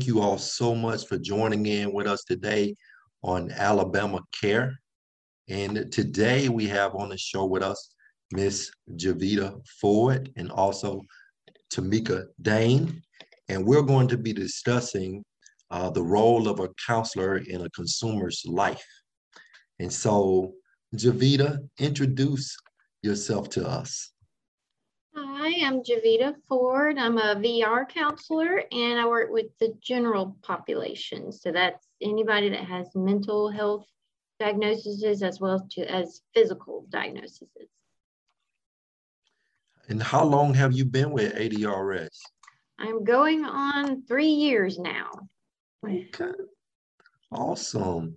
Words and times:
thank 0.00 0.08
you 0.08 0.22
all 0.22 0.38
so 0.38 0.74
much 0.74 1.06
for 1.06 1.18
joining 1.18 1.66
in 1.66 1.92
with 1.92 2.06
us 2.06 2.24
today 2.24 2.74
on 3.22 3.50
Alabama 3.50 4.18
Care. 4.32 4.80
And 5.50 5.92
today 5.92 6.48
we 6.48 6.66
have 6.68 6.94
on 6.94 7.10
the 7.10 7.18
show 7.18 7.44
with 7.44 7.62
us 7.62 7.94
Miss 8.32 8.70
Javita 8.96 9.56
Ford 9.78 10.32
and 10.38 10.50
also 10.50 11.02
Tamika 11.70 12.24
Dane. 12.40 13.02
And 13.50 13.66
we're 13.66 13.82
going 13.82 14.08
to 14.08 14.16
be 14.16 14.32
discussing 14.32 15.22
uh, 15.70 15.90
the 15.90 16.02
role 16.02 16.48
of 16.48 16.60
a 16.60 16.70
counselor 16.86 17.36
in 17.36 17.60
a 17.60 17.70
consumer's 17.76 18.42
life. 18.46 18.86
And 19.80 19.92
so, 19.92 20.54
Javita, 20.94 21.58
introduce 21.78 22.56
yourself 23.02 23.50
to 23.50 23.68
us. 23.68 24.12
Hi, 25.50 25.66
I'm 25.66 25.82
Javita 25.82 26.36
Ford. 26.48 26.96
I'm 26.96 27.18
a 27.18 27.34
VR 27.34 27.88
counselor 27.88 28.62
and 28.70 29.00
I 29.00 29.06
work 29.06 29.30
with 29.32 29.46
the 29.58 29.74
general 29.82 30.36
population. 30.42 31.32
So 31.32 31.50
that's 31.50 31.88
anybody 32.00 32.50
that 32.50 32.64
has 32.66 32.94
mental 32.94 33.50
health 33.50 33.84
diagnoses 34.38 35.24
as 35.24 35.40
well 35.40 35.54
as, 35.54 35.84
as 35.86 36.20
physical 36.34 36.86
diagnoses. 36.88 37.48
And 39.88 40.00
how 40.00 40.22
long 40.22 40.54
have 40.54 40.72
you 40.72 40.84
been 40.84 41.10
with 41.10 41.34
ADRS? 41.34 42.16
I'm 42.78 43.02
going 43.02 43.44
on 43.44 44.04
three 44.06 44.28
years 44.28 44.78
now. 44.78 45.10
Okay. 45.84 46.30
Awesome. 47.32 48.14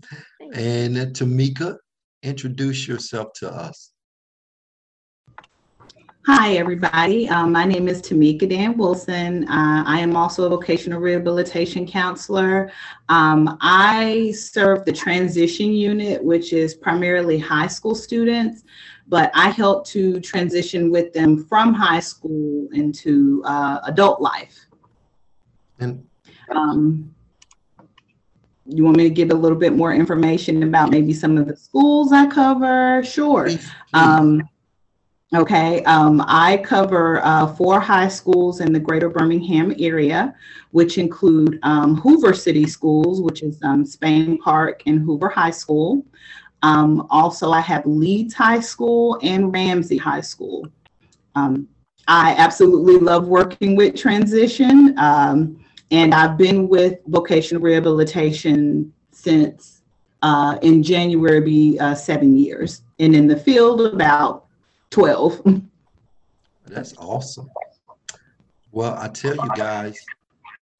And 0.53 0.95
Tamika, 1.15 1.77
introduce 2.21 2.87
yourself 2.87 3.33
to 3.37 3.51
us. 3.51 3.92
Hi, 6.25 6.53
everybody. 6.53 7.27
Um, 7.27 7.51
my 7.51 7.65
name 7.65 7.89
is 7.89 8.01
Tamika 8.01 8.47
Dan 8.47 8.77
Wilson. 8.77 9.45
Uh, 9.49 9.83
I 9.85 9.99
am 9.99 10.15
also 10.15 10.45
a 10.45 10.49
vocational 10.49 11.01
rehabilitation 11.01 11.85
counselor. 11.85 12.71
Um, 13.09 13.57
I 13.59 14.31
serve 14.31 14.85
the 14.85 14.93
transition 14.93 15.73
unit, 15.73 16.23
which 16.23 16.53
is 16.53 16.75
primarily 16.75 17.37
high 17.37 17.67
school 17.67 17.93
students, 17.93 18.63
but 19.09 19.31
I 19.33 19.49
help 19.49 19.85
to 19.87 20.21
transition 20.21 20.89
with 20.89 21.11
them 21.11 21.43
from 21.43 21.73
high 21.73 21.99
school 21.99 22.69
into 22.71 23.43
uh, 23.45 23.79
adult 23.83 24.21
life. 24.21 24.57
And 25.79 26.07
um, 26.55 27.13
you 28.65 28.85
want 28.85 28.95
me 28.95 29.03
to 29.03 29.13
give 29.13 29.29
a 29.31 29.35
little 29.35 29.57
bit 29.57 29.73
more 29.73 29.93
information 29.93 30.63
about 30.63 30.89
maybe 30.89 31.11
some 31.11 31.37
of 31.37 31.49
the 31.49 31.57
schools 31.57 32.13
I 32.13 32.27
cover? 32.27 33.03
Sure. 33.03 33.49
Okay, 35.35 35.83
um, 35.85 36.23
I 36.27 36.57
cover 36.57 37.19
uh, 37.25 37.47
four 37.47 37.79
high 37.79 38.07
schools 38.07 38.61
in 38.61 38.71
the 38.71 38.79
greater 38.79 39.09
Birmingham 39.09 39.73
area, 39.79 40.35
which 40.69 40.99
include 40.99 41.57
um, 41.63 41.95
Hoover 41.95 42.35
City 42.35 42.67
Schools, 42.67 43.19
which 43.19 43.41
is 43.41 43.59
um, 43.63 43.83
Spain 43.83 44.37
Park 44.37 44.83
and 44.85 45.01
Hoover 45.01 45.29
High 45.29 45.49
School. 45.49 46.05
Um, 46.61 47.07
also, 47.09 47.51
I 47.51 47.61
have 47.61 47.83
Leeds 47.87 48.35
High 48.35 48.59
School 48.59 49.17
and 49.23 49.51
Ramsey 49.51 49.97
High 49.97 50.21
School. 50.21 50.67
Um, 51.33 51.67
I 52.07 52.35
absolutely 52.37 52.99
love 52.99 53.27
working 53.27 53.75
with 53.75 53.95
transition, 53.95 54.93
um, 54.99 55.65
and 55.89 56.13
I've 56.13 56.37
been 56.37 56.67
with 56.67 56.99
vocational 57.07 57.63
rehabilitation 57.63 58.93
since 59.11 59.81
uh, 60.21 60.59
in 60.61 60.83
January, 60.83 61.41
be 61.41 61.79
uh, 61.79 61.95
seven 61.95 62.37
years, 62.37 62.83
and 62.99 63.15
in 63.15 63.27
the 63.27 63.35
field 63.35 63.81
about 63.81 64.42
12. 64.93 65.41
That's 66.67 66.95
awesome. 66.97 67.49
Well, 68.71 68.95
I 68.95 69.07
tell 69.07 69.35
you 69.35 69.49
guys, 69.55 69.97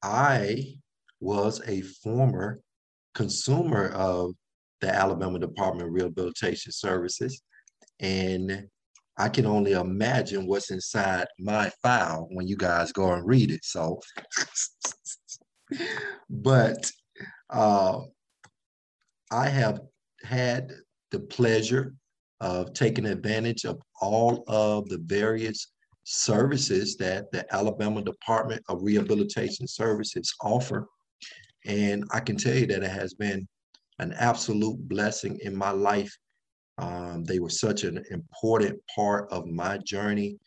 I 0.04 0.76
was 1.20 1.60
a 1.66 1.80
former 1.82 2.60
consumer 3.14 3.88
of 3.88 4.34
the 4.80 4.94
Alabama 4.94 5.40
Department 5.40 5.88
of 5.88 5.92
Rehabilitation 5.92 6.70
Services, 6.70 7.42
and 7.98 8.68
I 9.16 9.28
can 9.28 9.46
only 9.46 9.72
imagine 9.72 10.46
what's 10.46 10.70
inside 10.70 11.26
my 11.40 11.72
file 11.82 12.28
when 12.30 12.46
you 12.46 12.56
guys 12.56 12.92
go 12.92 13.12
and 13.12 13.26
read 13.26 13.50
it. 13.50 13.64
So, 13.64 14.00
but 16.30 16.88
uh, 17.50 17.98
I 19.32 19.48
have 19.48 19.80
had 20.22 20.70
the 21.10 21.18
pleasure 21.18 21.94
of 22.40 22.72
taking 22.72 23.06
advantage 23.06 23.64
of 23.64 23.80
all 24.00 24.44
of 24.48 24.88
the 24.88 24.98
various 24.98 25.68
services 26.04 26.96
that 26.96 27.30
the 27.32 27.46
Alabama 27.54 28.02
Department 28.02 28.62
of 28.68 28.82
Rehabilitation 28.82 29.66
Services 29.66 30.34
offer. 30.42 30.86
And 31.66 32.04
I 32.12 32.20
can 32.20 32.36
tell 32.36 32.54
you 32.54 32.66
that 32.66 32.82
it 32.82 32.90
has 32.90 33.14
been 33.14 33.48
an 33.98 34.12
absolute 34.14 34.76
blessing 34.88 35.38
in 35.42 35.56
my 35.56 35.70
life. 35.70 36.14
Um, 36.78 37.24
they 37.24 37.38
were 37.38 37.50
such 37.50 37.84
an 37.84 38.04
important 38.10 38.78
part 38.94 39.30
of 39.30 39.46
my 39.46 39.78
journey 39.78 40.38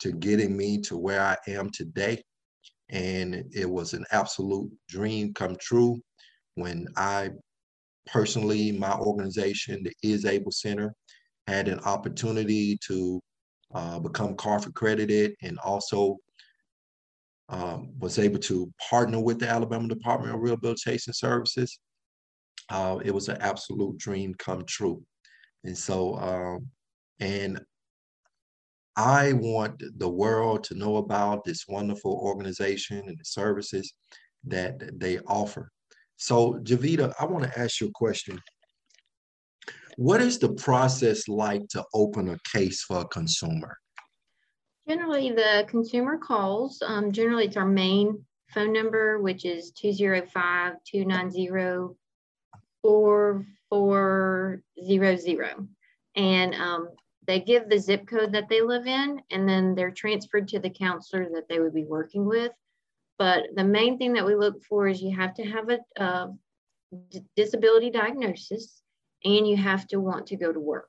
to 0.00 0.12
getting 0.12 0.56
me 0.56 0.80
to 0.82 0.96
where 0.96 1.20
I 1.20 1.36
am 1.46 1.70
today. 1.70 2.22
And 2.90 3.44
it 3.52 3.68
was 3.68 3.92
an 3.92 4.04
absolute 4.10 4.70
dream 4.88 5.32
come 5.34 5.56
true 5.60 6.00
when 6.56 6.88
I 6.96 7.30
personally, 8.06 8.72
my 8.72 8.94
organization, 8.94 9.82
the 9.82 9.92
Is 10.02 10.24
Able 10.24 10.50
Center, 10.50 10.94
had 11.46 11.68
an 11.68 11.80
opportunity 11.80 12.78
to 12.86 13.20
uh, 13.74 13.98
become 13.98 14.34
CARF 14.36 14.66
accredited 14.66 15.34
and 15.42 15.58
also 15.58 16.16
um, 17.48 17.92
was 17.98 18.18
able 18.18 18.38
to 18.40 18.72
partner 18.90 19.20
with 19.20 19.38
the 19.38 19.48
Alabama 19.48 19.88
Department 19.88 20.34
of 20.34 20.40
Rehabilitation 20.40 21.12
Services. 21.12 21.78
Uh, 22.70 22.98
it 23.04 23.12
was 23.12 23.28
an 23.28 23.36
absolute 23.40 23.98
dream 23.98 24.34
come 24.38 24.64
true. 24.64 25.02
And 25.64 25.76
so, 25.76 26.16
um, 26.16 26.68
and 27.20 27.60
I 28.96 29.32
want 29.34 29.82
the 29.98 30.08
world 30.08 30.64
to 30.64 30.74
know 30.74 30.96
about 30.96 31.44
this 31.44 31.64
wonderful 31.68 32.12
organization 32.12 32.98
and 32.98 33.18
the 33.18 33.24
services 33.24 33.92
that 34.46 34.98
they 34.98 35.18
offer. 35.20 35.70
So, 36.16 36.60
Javita, 36.62 37.12
I 37.18 37.24
want 37.24 37.44
to 37.44 37.58
ask 37.58 37.80
you 37.80 37.88
a 37.88 37.92
question. 37.92 38.40
What 39.96 40.20
is 40.20 40.38
the 40.38 40.52
process 40.54 41.28
like 41.28 41.68
to 41.68 41.84
open 41.94 42.28
a 42.28 42.38
case 42.52 42.82
for 42.82 43.02
a 43.02 43.06
consumer? 43.06 43.78
Generally, 44.88 45.32
the 45.32 45.64
consumer 45.68 46.18
calls. 46.18 46.82
Um, 46.84 47.12
generally, 47.12 47.44
it's 47.46 47.56
our 47.56 47.66
main 47.66 48.24
phone 48.50 48.72
number, 48.72 49.20
which 49.20 49.44
is 49.44 49.70
205 49.72 50.74
290 50.84 51.94
4400. 52.82 55.68
And 56.16 56.54
um, 56.54 56.90
they 57.26 57.40
give 57.40 57.68
the 57.68 57.78
zip 57.78 58.06
code 58.06 58.32
that 58.32 58.48
they 58.48 58.60
live 58.60 58.86
in, 58.86 59.20
and 59.30 59.48
then 59.48 59.74
they're 59.74 59.90
transferred 59.90 60.48
to 60.48 60.58
the 60.58 60.70
counselor 60.70 61.28
that 61.34 61.48
they 61.48 61.60
would 61.60 61.74
be 61.74 61.84
working 61.84 62.26
with. 62.26 62.52
But 63.18 63.44
the 63.54 63.64
main 63.64 63.96
thing 63.96 64.12
that 64.14 64.26
we 64.26 64.34
look 64.34 64.62
for 64.64 64.88
is 64.88 65.00
you 65.00 65.16
have 65.16 65.34
to 65.34 65.44
have 65.44 65.70
a, 65.70 65.78
a 66.02 66.32
disability 67.36 67.90
diagnosis 67.90 68.82
and 69.24 69.46
you 69.46 69.56
have 69.56 69.86
to 69.88 70.00
want 70.00 70.26
to 70.28 70.36
go 70.36 70.52
to 70.52 70.60
work. 70.60 70.88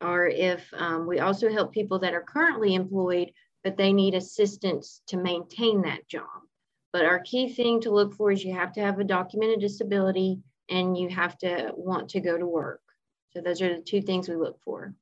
Or 0.00 0.26
if 0.26 0.66
um, 0.74 1.06
we 1.06 1.20
also 1.20 1.50
help 1.50 1.72
people 1.72 1.98
that 2.00 2.14
are 2.14 2.22
currently 2.22 2.74
employed, 2.74 3.30
but 3.62 3.76
they 3.76 3.92
need 3.92 4.14
assistance 4.14 5.02
to 5.08 5.16
maintain 5.16 5.82
that 5.82 6.08
job. 6.08 6.26
But 6.92 7.04
our 7.04 7.20
key 7.20 7.52
thing 7.52 7.80
to 7.82 7.90
look 7.90 8.14
for 8.14 8.32
is 8.32 8.44
you 8.44 8.54
have 8.54 8.72
to 8.74 8.80
have 8.80 8.98
a 8.98 9.04
documented 9.04 9.60
disability 9.60 10.40
and 10.68 10.96
you 10.96 11.08
have 11.08 11.38
to 11.38 11.72
want 11.74 12.08
to 12.10 12.20
go 12.20 12.36
to 12.36 12.46
work. 12.46 12.80
So 13.30 13.40
those 13.40 13.62
are 13.62 13.76
the 13.76 13.82
two 13.82 14.02
things 14.02 14.28
we 14.28 14.36
look 14.36 14.58
for. 14.62 14.94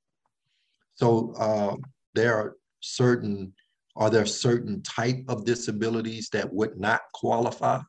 So 0.95 1.35
uh, 1.37 1.77
there 2.15 2.37
are 2.37 2.57
certain, 2.81 3.55
are 3.97 4.11
there 4.11 4.27
certain 4.27 4.83
type 4.83 5.25
of 5.29 5.45
disabilities 5.45 6.29
that 6.33 6.53
would 6.53 6.79
not 6.79 7.01
qualify? 7.15 7.81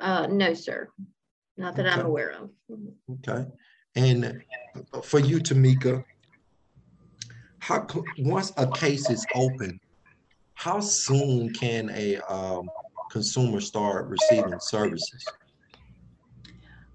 Uh, 0.00 0.26
no, 0.26 0.52
sir. 0.52 0.88
Not 1.56 1.76
that 1.76 1.86
okay. 1.86 2.00
I'm 2.00 2.06
aware 2.06 2.32
of. 2.32 2.50
Okay. 3.28 3.46
And 3.94 4.42
for 5.02 5.18
you, 5.18 5.38
Tamika, 5.38 6.04
how 7.58 7.86
once 8.18 8.52
a 8.56 8.66
case 8.66 9.10
is 9.10 9.24
open, 9.34 9.78
how 10.54 10.80
soon 10.80 11.52
can 11.52 11.90
a 11.94 12.16
um, 12.28 12.68
consumer 13.10 13.60
start 13.60 14.08
receiving 14.08 14.58
services? 14.60 15.24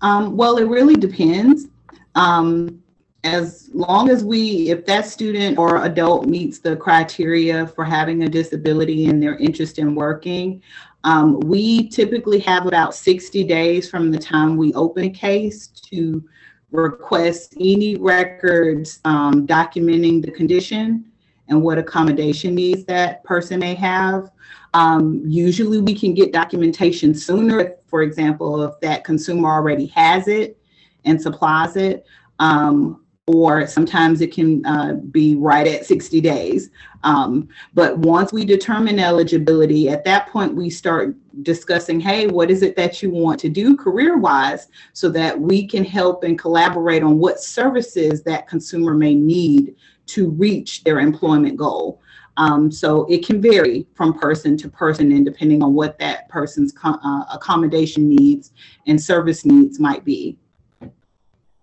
Um, 0.01 0.36
well, 0.36 0.57
it 0.57 0.65
really 0.65 0.95
depends. 0.95 1.68
Um, 2.15 2.81
as 3.24 3.69
long 3.74 4.10
as 4.10 4.24
we, 4.24 4.69
if 4.69 4.86
that 4.86 5.06
student 5.06 5.57
or 5.57 5.83
adult 5.83 6.25
meets 6.25 6.60
the 6.60 6.75
criteria 6.75 7.68
for 7.68 7.83
having 7.83 8.24
a 8.24 8.30
disability 8.30 9.07
and 9.07 9.21
their 9.21 9.38
interest 9.38 9.80
in 9.80 9.95
working, 9.95 10.62
um, 11.03 11.39
we 11.41 11.88
typically 11.89 12.39
have 12.39 12.65
about 12.65 12.95
60 12.95 13.44
days 13.44 13.89
from 13.89 14.11
the 14.11 14.17
time 14.17 14.57
we 14.57 14.73
open 14.73 15.05
a 15.05 15.09
case 15.09 15.67
to 15.67 16.23
request 16.71 17.53
any 17.59 17.95
records 17.95 18.99
um, 19.05 19.47
documenting 19.47 20.21
the 20.23 20.31
condition. 20.31 21.05
and 21.49 21.61
what 21.61 21.77
accommodation 21.77 22.53
needs 22.53 22.83
that 22.83 23.23
person 23.23 23.59
may 23.59 23.73
have. 23.73 24.29
Um, 24.73 25.23
usually 25.25 25.79
we 25.79 25.94
can 25.94 26.13
get 26.13 26.33
documentation 26.33 27.15
sooner, 27.15 27.75
for 27.85 28.01
example, 28.01 28.63
if 28.63 28.77
that 28.81 29.05
consumer 29.05 29.50
already 29.50 29.85
has 29.88 30.27
it 30.27 30.59
and 31.05 31.21
supplies 31.21 31.77
it. 31.77 32.05
Um, 32.39 33.05
or 33.27 33.68
sometimes 33.68 34.21
it 34.21 34.33
can 34.33 34.65
uh, 34.65 34.94
be 35.12 35.35
right 35.35 35.68
at 35.68 35.85
60 35.85 36.21
days. 36.21 36.69
Um, 37.03 37.50
but 37.74 37.97
once 37.97 38.31
we 38.31 38.45
determine 38.45 39.00
eligibility, 39.00 39.89
at 39.89 40.06
that 40.06 40.29
point 40.29 40.56
we 40.56 40.69
start 40.69 41.13
discussing, 41.44 42.00
hey, 42.00 42.27
what 42.27 42.50
is 42.50 42.63
it 42.63 42.75
that 42.77 43.03
you 43.03 43.12
want 43.12 43.39
to 43.41 43.50
do 43.50 43.75
career 43.75 44.18
wise 44.18 44.69
so 44.94 45.09
that 45.09 45.39
we 45.39 45.68
can 45.68 45.83
help 45.83 46.24
and 46.24 46.39
collaborate 46.39 47.03
on 47.03 47.18
what 47.19 47.41
services 47.41 48.24
that 48.24 48.47
consumer 48.47 48.94
may 48.94 49.13
need 49.13 49.75
to 50.07 50.29
reach 50.29 50.85
their 50.85 51.00
employment 51.00 51.57
goal. 51.57 52.01
Um, 52.38 52.71
so 52.71 53.06
it 53.06 53.25
can 53.25 53.41
vary 53.41 53.88
from 53.94 54.18
person 54.18 54.56
to 54.57 54.69
person 54.69 55.12
and 55.12 55.25
depending 55.25 55.62
on 55.62 55.74
what 55.74 56.00
that 56.00 56.29
person's 56.29 56.74
uh, 56.83 57.24
accommodation 57.33 58.07
needs 58.07 58.53
and 58.85 59.01
service 59.01 59.44
needs 59.44 59.79
might 59.79 60.06
be. 60.06 60.38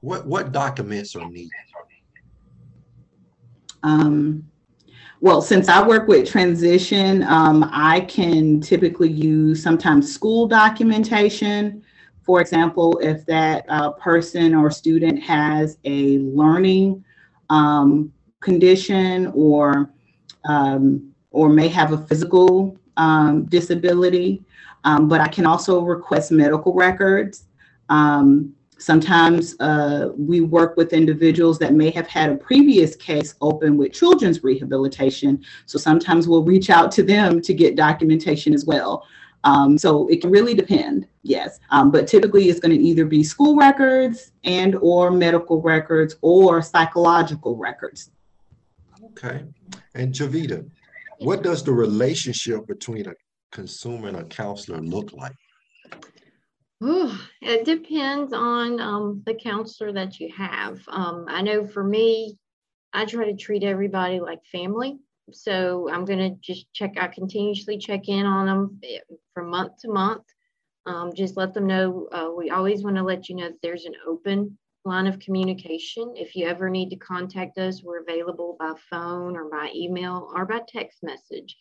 What 0.04 0.26
what 0.26 0.52
documents 0.52 1.16
are 1.16 1.30
needed? 1.30 1.50
Um, 3.82 4.46
well, 5.22 5.40
since 5.40 5.70
I 5.70 5.86
work 5.86 6.08
with 6.08 6.28
transition, 6.28 7.22
um, 7.22 7.70
I 7.72 8.00
can 8.00 8.60
typically 8.60 9.08
use 9.08 9.62
sometimes 9.62 10.12
school 10.12 10.46
documentation. 10.46 11.82
For 12.20 12.42
example, 12.42 12.98
if 12.98 13.24
that 13.24 13.64
uh, 13.70 13.92
person 13.92 14.54
or 14.54 14.70
student 14.70 15.22
has 15.22 15.78
a 15.84 16.18
learning 16.18 17.02
um, 17.48 18.12
condition 18.40 19.32
or 19.34 19.90
um, 20.44 21.14
or 21.30 21.48
may 21.48 21.68
have 21.68 21.92
a 21.92 21.98
physical 21.98 22.76
um, 22.98 23.46
disability, 23.46 24.44
um, 24.84 25.08
but 25.08 25.22
I 25.22 25.28
can 25.28 25.46
also 25.46 25.80
request 25.80 26.30
medical 26.30 26.74
records. 26.74 27.46
Sometimes 28.78 29.54
uh, 29.60 30.10
we 30.16 30.40
work 30.40 30.76
with 30.76 30.92
individuals 30.92 31.58
that 31.60 31.74
may 31.74 31.90
have 31.90 32.06
had 32.06 32.30
a 32.30 32.36
previous 32.36 32.96
case 32.96 33.34
open 33.40 33.76
with 33.76 33.92
children's 33.92 34.42
rehabilitation. 34.42 35.44
So 35.66 35.78
sometimes 35.78 36.28
we'll 36.28 36.44
reach 36.44 36.70
out 36.70 36.90
to 36.92 37.02
them 37.02 37.40
to 37.42 37.54
get 37.54 37.76
documentation 37.76 38.52
as 38.52 38.64
well. 38.64 39.06
Um, 39.44 39.76
so 39.76 40.08
it 40.08 40.20
can 40.20 40.30
really 40.30 40.54
depend, 40.54 41.06
yes. 41.22 41.60
Um, 41.70 41.90
but 41.90 42.08
typically 42.08 42.48
it's 42.48 42.60
going 42.60 42.76
to 42.76 42.82
either 42.82 43.04
be 43.04 43.22
school 43.22 43.56
records 43.56 44.32
and 44.42 44.74
or 44.76 45.10
medical 45.10 45.60
records 45.60 46.16
or 46.22 46.62
psychological 46.62 47.56
records. 47.56 48.10
Okay. 49.04 49.44
And 49.94 50.12
Javita, 50.12 50.64
what 51.18 51.42
does 51.42 51.62
the 51.62 51.72
relationship 51.72 52.66
between 52.66 53.06
a 53.06 53.12
consumer 53.52 54.08
and 54.08 54.16
a 54.16 54.24
counselor 54.24 54.80
look 54.80 55.12
like? 55.12 55.36
Ooh, 56.82 57.12
it 57.40 57.64
depends 57.64 58.32
on 58.32 58.80
um, 58.80 59.22
the 59.24 59.34
counselor 59.34 59.92
that 59.92 60.18
you 60.18 60.32
have. 60.36 60.80
Um, 60.88 61.26
I 61.28 61.42
know 61.42 61.66
for 61.66 61.84
me, 61.84 62.36
I 62.92 63.04
try 63.04 63.26
to 63.26 63.36
treat 63.36 63.62
everybody 63.62 64.20
like 64.20 64.44
family. 64.46 64.98
So 65.32 65.88
I'm 65.90 66.04
going 66.04 66.18
to 66.18 66.36
just 66.40 66.72
check, 66.72 66.94
I 66.98 67.08
continuously 67.08 67.78
check 67.78 68.08
in 68.08 68.26
on 68.26 68.46
them 68.46 68.80
eh, 68.84 68.98
from 69.32 69.50
month 69.50 69.78
to 69.80 69.88
month. 69.88 70.24
Um, 70.86 71.12
just 71.14 71.36
let 71.36 71.54
them 71.54 71.66
know 71.66 72.08
uh, 72.12 72.30
we 72.36 72.50
always 72.50 72.84
want 72.84 72.96
to 72.96 73.02
let 73.02 73.28
you 73.28 73.36
know 73.36 73.48
that 73.48 73.62
there's 73.62 73.86
an 73.86 73.94
open 74.06 74.58
line 74.84 75.06
of 75.06 75.18
communication. 75.18 76.12
If 76.14 76.36
you 76.36 76.46
ever 76.46 76.68
need 76.68 76.90
to 76.90 76.96
contact 76.96 77.56
us, 77.56 77.82
we're 77.82 78.02
available 78.02 78.56
by 78.58 78.74
phone 78.90 79.34
or 79.34 79.48
by 79.48 79.70
email 79.74 80.30
or 80.34 80.44
by 80.44 80.60
text 80.68 80.98
message. 81.02 81.56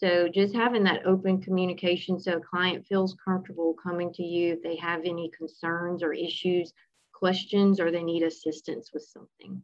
So 0.00 0.28
just 0.28 0.54
having 0.54 0.82
that 0.84 1.04
open 1.04 1.42
communication 1.42 2.18
so 2.18 2.38
a 2.38 2.40
client 2.40 2.86
feels 2.86 3.14
comfortable 3.22 3.74
coming 3.74 4.10
to 4.14 4.22
you 4.22 4.54
if 4.54 4.62
they 4.62 4.76
have 4.76 5.00
any 5.04 5.30
concerns 5.36 6.02
or 6.02 6.14
issues, 6.14 6.72
questions, 7.12 7.78
or 7.78 7.90
they 7.90 8.02
need 8.02 8.22
assistance 8.22 8.92
with 8.94 9.02
something. 9.02 9.60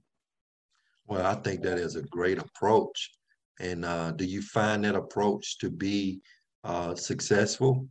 Well, 1.07 1.25
I 1.25 1.37
think 1.37 1.63
that 1.63 1.79
is 1.79 1.97
a 1.97 2.03
great 2.03 2.39
approach. 2.39 3.13
And 3.61 3.87
uh, 3.87 4.11
do 4.11 4.27
you 4.27 4.43
find 4.43 4.85
that 4.85 4.95
approach 4.95 5.57
to 5.59 5.71
be 5.71 6.21
uh, 6.65 6.95
successful? 6.95 7.89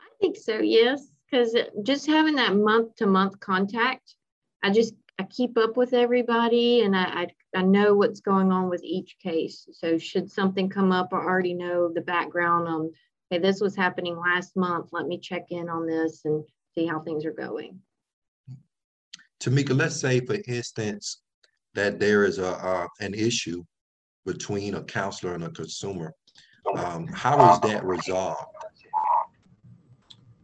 I 0.00 0.06
think 0.20 0.36
so, 0.36 0.58
yes. 0.58 1.08
Because 1.28 1.56
just 1.82 2.06
having 2.06 2.36
that 2.36 2.54
month 2.54 2.94
to 2.96 3.06
month 3.06 3.40
contact, 3.40 4.14
I 4.62 4.70
just 4.70 4.94
I 5.18 5.24
keep 5.24 5.58
up 5.58 5.76
with 5.76 5.94
everybody 5.94 6.82
and 6.82 6.94
I, 6.94 7.02
I, 7.02 7.26
I 7.56 7.62
know 7.62 7.94
what's 7.94 8.20
going 8.20 8.52
on 8.52 8.68
with 8.68 8.84
each 8.84 9.16
case. 9.18 9.66
So 9.72 9.96
should 9.96 10.30
something 10.30 10.68
come 10.68 10.92
up, 10.92 11.08
I 11.12 11.16
already 11.16 11.54
know 11.54 11.90
the 11.90 12.02
background 12.02 12.68
on, 12.68 12.92
hey, 13.30 13.38
this 13.38 13.62
was 13.62 13.74
happening 13.74 14.14
last 14.14 14.56
month. 14.56 14.90
Let 14.92 15.06
me 15.06 15.18
check 15.18 15.46
in 15.48 15.70
on 15.70 15.86
this 15.86 16.26
and 16.26 16.44
see 16.74 16.84
how 16.84 17.00
things 17.00 17.24
are 17.24 17.32
going. 17.32 17.80
Tamika, 19.42 19.74
let's 19.74 19.96
say, 19.96 20.20
for 20.20 20.36
instance, 20.46 21.22
that 21.74 21.98
there 21.98 22.24
is 22.24 22.38
a 22.38 22.56
uh, 22.56 22.88
an 23.00 23.14
issue 23.14 23.64
between 24.26 24.74
a 24.74 24.84
counselor 24.84 25.34
and 25.34 25.44
a 25.44 25.50
consumer. 25.50 26.12
Um, 26.76 27.06
how 27.06 27.54
is 27.54 27.60
that 27.60 27.84
resolved? 27.84 28.44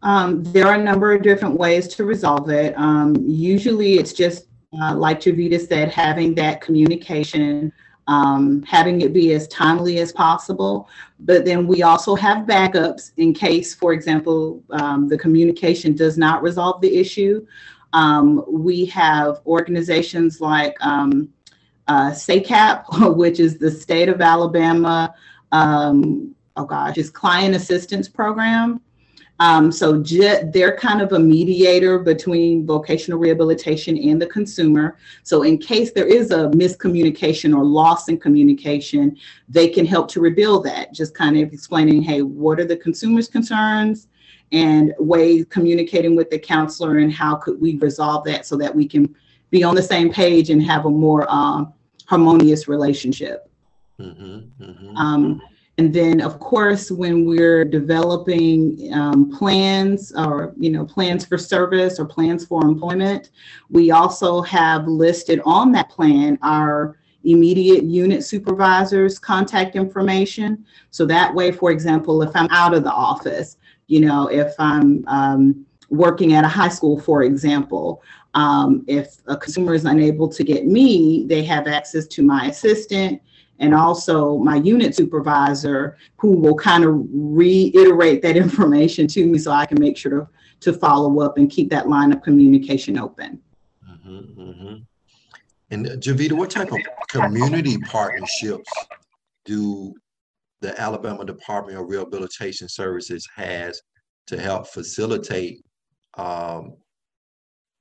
Um, 0.02 0.44
there 0.44 0.66
are 0.66 0.74
a 0.74 0.82
number 0.82 1.12
of 1.12 1.22
different 1.22 1.58
ways 1.58 1.88
to 1.88 2.04
resolve 2.04 2.48
it. 2.50 2.74
Um, 2.76 3.16
usually, 3.26 3.94
it's 3.94 4.12
just 4.12 4.46
uh, 4.80 4.94
like 4.94 5.20
Javita 5.20 5.58
said, 5.58 5.90
having 5.90 6.34
that 6.36 6.60
communication, 6.60 7.72
um, 8.08 8.62
having 8.62 9.00
it 9.02 9.12
be 9.12 9.32
as 9.32 9.46
timely 9.48 9.98
as 9.98 10.12
possible. 10.12 10.88
But 11.20 11.44
then 11.44 11.66
we 11.66 11.82
also 11.82 12.14
have 12.14 12.46
backups 12.46 13.12
in 13.16 13.34
case, 13.34 13.74
for 13.74 13.92
example, 13.92 14.62
um, 14.70 15.08
the 15.08 15.19
communication 15.19 15.94
does 15.94 16.19
not 16.19 16.42
resolve 16.42 16.80
the 16.80 16.96
issue. 16.96 17.46
Um, 17.92 18.44
we 18.48 18.86
have 18.86 19.40
organizations 19.46 20.40
like 20.40 20.76
um, 20.80 21.28
uh, 21.88 22.10
SACAP, 22.10 23.16
which 23.16 23.38
is 23.40 23.58
the 23.58 23.70
state 23.70 24.08
of 24.08 24.20
Alabama, 24.20 25.14
um, 25.52 26.34
oh 26.56 26.64
gosh, 26.64 26.96
it's 26.96 27.10
client 27.10 27.54
assistance 27.54 28.08
program. 28.08 28.80
Um, 29.42 29.72
so 29.72 29.98
they're 29.98 30.76
kind 30.76 31.02
of 31.02 31.14
a 31.14 31.18
mediator 31.18 31.98
between 31.98 32.64
vocational 32.64 33.18
rehabilitation 33.18 33.98
and 33.98 34.22
the 34.22 34.26
consumer. 34.26 34.96
So 35.24 35.42
in 35.42 35.58
case 35.58 35.90
there 35.90 36.06
is 36.06 36.30
a 36.30 36.46
miscommunication 36.50 37.52
or 37.52 37.64
loss 37.64 38.08
in 38.08 38.18
communication, 38.18 39.16
they 39.48 39.68
can 39.68 39.84
help 39.84 40.06
to 40.12 40.20
rebuild 40.20 40.64
that. 40.66 40.92
Just 40.92 41.16
kind 41.16 41.36
of 41.36 41.52
explaining, 41.52 42.02
hey, 42.02 42.22
what 42.22 42.60
are 42.60 42.64
the 42.64 42.76
consumer's 42.76 43.28
concerns? 43.28 44.08
and 44.52 44.92
ways 44.98 45.46
communicating 45.48 46.14
with 46.14 46.28
the 46.28 46.38
counselor 46.38 46.98
and 46.98 47.10
how 47.10 47.34
could 47.34 47.58
we 47.58 47.78
resolve 47.78 48.22
that 48.22 48.44
so 48.44 48.55
that 48.55 48.74
we 48.74 48.86
can 48.86 49.17
be 49.48 49.64
on 49.64 49.74
the 49.74 49.82
same 49.82 50.12
page 50.12 50.50
and 50.50 50.62
have 50.62 50.84
a 50.84 50.90
more 50.90 51.24
um, 51.31 51.72
harmonious 52.05 52.69
relationship. 52.69 53.50
Mm-hmm, 53.98 54.62
mm-hmm. 54.62 54.94
Um, 54.94 55.40
and 55.82 55.93
then, 55.93 56.20
of 56.20 56.39
course, 56.39 56.93
when 56.93 57.24
we're 57.24 57.65
developing 57.65 58.89
um, 58.94 59.36
plans 59.36 60.12
or, 60.17 60.55
you 60.56 60.70
know, 60.70 60.84
plans 60.84 61.27
for 61.27 61.36
service 61.36 61.98
or 61.98 62.05
plans 62.06 62.46
for 62.46 62.65
employment, 62.65 63.31
we 63.69 63.91
also 63.91 64.43
have 64.43 64.86
listed 64.86 65.41
on 65.44 65.72
that 65.72 65.89
plan 65.89 66.39
our 66.43 66.96
immediate 67.24 67.82
unit 67.82 68.22
supervisors 68.22 69.19
contact 69.19 69.74
information. 69.74 70.65
So 70.93 71.05
that 71.06 71.34
way, 71.34 71.51
for 71.51 71.72
example, 71.72 72.22
if 72.22 72.31
I'm 72.36 72.48
out 72.53 72.74
of 72.74 72.84
the 72.84 72.93
office, 72.93 73.56
you 73.89 74.03
know, 74.03 74.29
if 74.29 74.55
I'm 74.60 75.05
um, 75.08 75.67
working 75.91 76.34
at 76.34 76.44
a 76.44 76.48
high 76.48 76.69
school, 76.69 77.01
for 77.01 77.24
example, 77.24 78.05
um, 78.34 78.84
if 78.86 79.17
a 79.27 79.36
consumer 79.36 79.74
is 79.74 79.84
unable 79.84 80.29
to 80.29 80.44
get 80.44 80.65
me, 80.65 81.27
they 81.27 81.43
have 81.43 81.67
access 81.67 82.06
to 82.06 82.22
my 82.22 82.46
assistant 82.46 83.20
and 83.62 83.74
also 83.74 84.36
my 84.38 84.56
unit 84.56 84.94
supervisor 84.94 85.96
who 86.16 86.32
will 86.32 86.56
kind 86.56 86.84
of 86.84 87.00
reiterate 87.12 88.20
that 88.20 88.36
information 88.46 89.06
to 89.06 89.26
me 89.26 89.38
so 89.38 89.52
I 89.52 89.64
can 89.64 89.81
make 89.81 89.96
sure 89.96 90.10
to, 90.10 90.28
to 90.60 90.78
follow 90.78 91.20
up 91.20 91.38
and 91.38 91.48
keep 91.48 91.70
that 91.70 91.88
line 91.88 92.12
of 92.12 92.22
communication 92.22 92.98
open. 92.98 93.40
Mm-hmm, 93.88 94.40
mm-hmm. 94.40 94.74
And 95.70 95.88
uh, 95.88 95.96
Javita, 95.96 96.34
what 96.34 96.50
type 96.50 96.72
of 96.72 96.81
community 97.08 97.78
partnerships 97.78 98.70
do 99.44 99.94
the 100.60 100.78
Alabama 100.78 101.24
Department 101.24 101.78
of 101.78 101.88
Rehabilitation 101.88 102.69
Services 102.69 103.26
has 103.34 103.81
to 104.26 104.38
help 104.38 104.66
facilitate 104.66 105.64
um, 106.19 106.74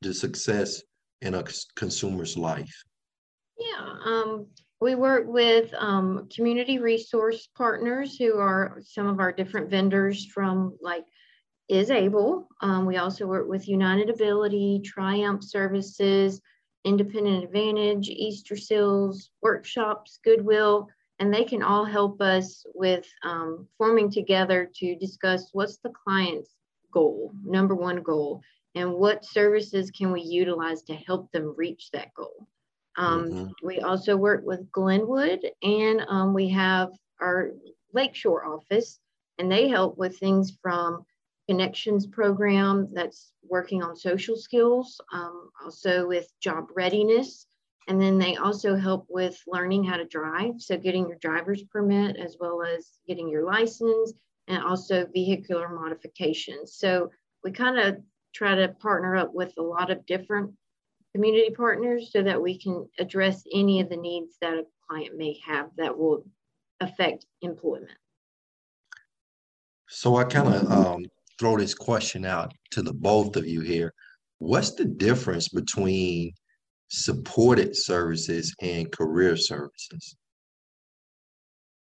the 0.02 0.14
success 0.14 0.82
in 1.22 1.36
a 1.36 1.44
consumer's 1.76 2.38
life? 2.38 2.84
Yeah, 3.58 3.96
um, 4.06 4.48
we 4.82 4.96
work 4.96 5.26
with 5.28 5.72
um, 5.78 6.28
community 6.36 6.80
resource 6.80 7.48
partners 7.56 8.18
who 8.18 8.40
are 8.40 8.82
some 8.84 9.08
of 9.08 9.20
our 9.20 9.32
different 9.32 9.70
vendors 9.70 10.26
from 10.26 10.76
like 10.82 11.06
is 11.70 11.92
able. 11.92 12.50
Um, 12.62 12.86
we 12.88 12.98
also 12.98 13.28
work 13.28 13.48
with 13.48 13.68
United 13.68 14.10
Ability, 14.10 14.82
Triumph 14.84 15.44
Services, 15.44 16.42
Independent 16.84 17.44
Advantage, 17.44 18.10
Easter 18.10 18.58
Seals, 18.58 19.30
Workshops, 19.44 20.20
Goodwill, 20.26 20.90
and 21.20 21.32
they 21.32 21.44
can 21.44 21.62
all 21.62 21.86
help 21.86 22.20
us 22.20 22.66
with 22.74 23.08
um, 23.24 23.68
forming 23.78 24.12
together 24.12 24.70
to 24.78 24.96
discuss 24.96 25.50
what's 25.54 25.78
the 25.78 25.94
client's 26.04 26.56
goal, 26.92 27.32
number 27.46 27.76
one 27.76 28.02
goal, 28.02 28.42
and 28.74 28.92
what 28.92 29.24
services 29.24 29.92
can 29.92 30.12
we 30.12 30.22
utilize 30.22 30.82
to 30.84 30.96
help 30.96 31.32
them 31.32 31.54
reach 31.56 31.92
that 31.92 32.12
goal. 32.16 32.48
Um, 32.98 33.30
mm-hmm. 33.30 33.48
We 33.64 33.80
also 33.80 34.18
work 34.18 34.44
with 34.46 34.72
Glenwood, 34.72 35.50
and 35.64 36.06
um, 36.08 36.34
we 36.34 36.50
have 36.50 36.90
our 37.22 37.52
Lakeshore 37.94 38.46
office, 38.46 39.00
and 39.38 39.52
they 39.52 39.68
help 39.68 39.98
with 39.98 40.18
things 40.18 40.58
from 40.62 41.06
connections 41.48 42.08
program 42.08 42.88
that's 42.94 43.34
working 43.48 43.84
on 43.84 43.96
social 43.96 44.36
skills, 44.36 45.00
um, 45.12 45.50
also 45.64 46.08
with 46.08 46.28
job 46.40 46.68
readiness. 46.76 47.46
And 47.88 48.00
then 48.00 48.18
they 48.20 48.36
also 48.36 48.76
help 48.76 49.06
with 49.10 49.42
learning 49.48 49.84
how 49.84 49.98
to 49.98 50.06
drive. 50.06 50.54
So 50.60 50.78
getting 50.78 51.08
your 51.08 51.18
driver's 51.18 51.64
permit 51.64 52.16
as 52.16 52.38
well 52.40 52.62
as 52.62 53.00
getting 53.08 53.28
your 53.28 53.44
license 53.44 54.14
and 54.48 54.64
also 54.64 55.08
vehicular 55.14 55.68
modifications. 55.68 56.76
So 56.76 57.10
we 57.44 57.52
kind 57.52 57.80
of 57.80 57.98
try 58.34 58.56
to 58.56 58.70
partner 58.70 59.16
up 59.16 59.34
with 59.34 59.54
a 59.58 59.64
lot 59.64 59.90
of 59.90 60.06
different 60.06 60.54
community 61.14 61.50
partners 61.52 62.10
so 62.12 62.24
that 62.24 62.42
we 62.42 62.58
can 62.58 62.88
address 63.00 63.44
any 63.54 63.82
of 63.82 63.90
the 63.90 63.98
needs 63.98 64.36
that 64.42 64.54
a 64.54 64.64
client 64.90 65.18
may 65.18 65.38
have 65.46 65.70
that 65.78 65.98
will 65.98 66.24
affect 66.80 67.26
employment. 67.42 67.92
So 69.90 70.16
I 70.16 70.24
kind 70.24 70.54
of 70.54 70.72
um, 70.72 71.06
throw 71.40 71.58
this 71.58 71.74
question 71.74 72.26
out 72.26 72.54
to 72.72 72.82
the 72.82 72.94
both 72.94 73.36
of 73.36 73.46
you 73.46 73.62
here. 73.62 73.94
What's 74.40 74.72
the 74.72 74.86
difference 74.86 75.50
between 75.50 76.34
supported 76.88 77.76
services 77.76 78.56
and 78.62 78.92
career 78.92 79.36
services? 79.36 80.16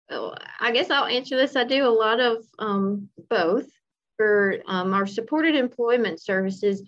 Well, 0.08 0.36
I 0.60 0.72
guess 0.72 0.90
I'll 0.90 1.04
answer 1.04 1.36
this. 1.36 1.56
I 1.56 1.64
do 1.64 1.86
a 1.86 1.90
lot 1.90 2.20
of 2.20 2.44
um, 2.58 3.08
both. 3.28 3.66
For 4.16 4.56
um, 4.66 4.94
our 4.94 5.06
supported 5.06 5.54
employment 5.54 6.20
services, 6.20 6.82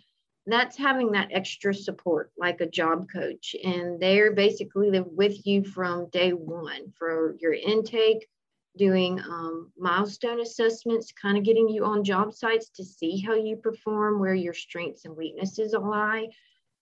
that's 0.46 0.76
having 0.76 1.12
that 1.12 1.28
extra 1.32 1.74
support 1.74 2.32
like 2.38 2.60
a 2.60 2.66
job 2.66 3.06
coach 3.12 3.54
and 3.62 4.00
they're 4.00 4.32
basically 4.32 4.90
with 5.00 5.46
you 5.46 5.62
from 5.64 6.08
day 6.10 6.30
one 6.30 6.92
for 6.98 7.36
your 7.40 7.52
intake 7.52 8.26
doing 8.76 9.20
um, 9.20 9.72
milestone 9.78 10.40
assessments 10.40 11.12
kind 11.12 11.36
of 11.36 11.44
getting 11.44 11.68
you 11.68 11.84
on 11.84 12.04
job 12.04 12.32
sites 12.32 12.70
to 12.70 12.84
see 12.84 13.20
how 13.20 13.34
you 13.34 13.56
perform 13.56 14.20
where 14.20 14.34
your 14.34 14.54
strengths 14.54 15.04
and 15.04 15.16
weaknesses 15.16 15.74
lie. 15.74 16.28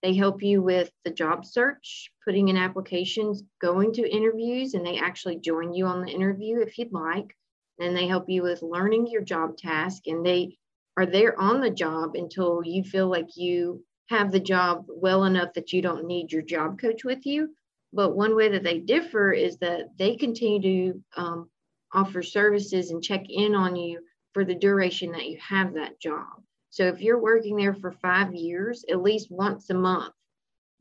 They 0.03 0.13
help 0.13 0.41
you 0.41 0.61
with 0.61 0.91
the 1.03 1.11
job 1.11 1.45
search 1.45 2.11
putting 2.23 2.47
in 2.47 2.57
applications 2.57 3.43
going 3.59 3.91
to 3.93 4.09
interviews 4.09 4.73
and 4.73 4.85
they 4.85 4.97
actually 4.97 5.39
join 5.39 5.73
you 5.73 5.87
on 5.87 6.05
the 6.05 6.11
interview 6.11 6.61
if 6.61 6.77
you'd 6.77 6.93
like. 6.93 7.35
Then 7.79 7.93
they 7.93 8.07
help 8.07 8.29
you 8.29 8.43
with 8.43 8.61
learning 8.61 9.07
your 9.07 9.21
job 9.21 9.57
task 9.57 10.03
and 10.05 10.25
they 10.25 10.57
are 10.99 11.05
there 11.05 11.39
on 11.39 11.61
the 11.61 11.69
job 11.69 12.15
until 12.15 12.61
you 12.65 12.83
feel 12.83 13.07
like 13.07 13.37
you 13.37 13.81
have 14.09 14.33
the 14.33 14.39
job 14.39 14.85
well 14.89 15.23
enough 15.23 15.53
that 15.53 15.71
you 15.71 15.81
don't 15.81 16.05
need 16.05 16.29
your 16.29 16.41
job 16.41 16.77
coach 16.77 17.05
with 17.05 17.25
you. 17.25 17.55
But 17.93 18.17
one 18.17 18.35
way 18.35 18.49
that 18.49 18.63
they 18.63 18.79
differ 18.79 19.31
is 19.31 19.57
that 19.59 19.97
they 19.97 20.17
continue 20.17 20.61
to 20.61 21.03
um, 21.15 21.49
offer 21.93 22.21
services 22.21 22.91
and 22.91 23.01
check 23.01 23.23
in 23.29 23.55
on 23.55 23.77
you 23.77 24.01
for 24.33 24.43
the 24.43 24.55
duration 24.55 25.13
that 25.13 25.29
you 25.29 25.37
have 25.37 25.73
that 25.75 26.01
job. 26.01 26.43
So 26.69 26.83
if 26.87 26.99
you're 26.99 27.21
working 27.21 27.55
there 27.55 27.75
for 27.75 27.93
five 27.93 28.35
years, 28.35 28.83
at 28.89 29.01
least 29.01 29.31
once 29.31 29.69
a 29.69 29.75
month, 29.75 30.13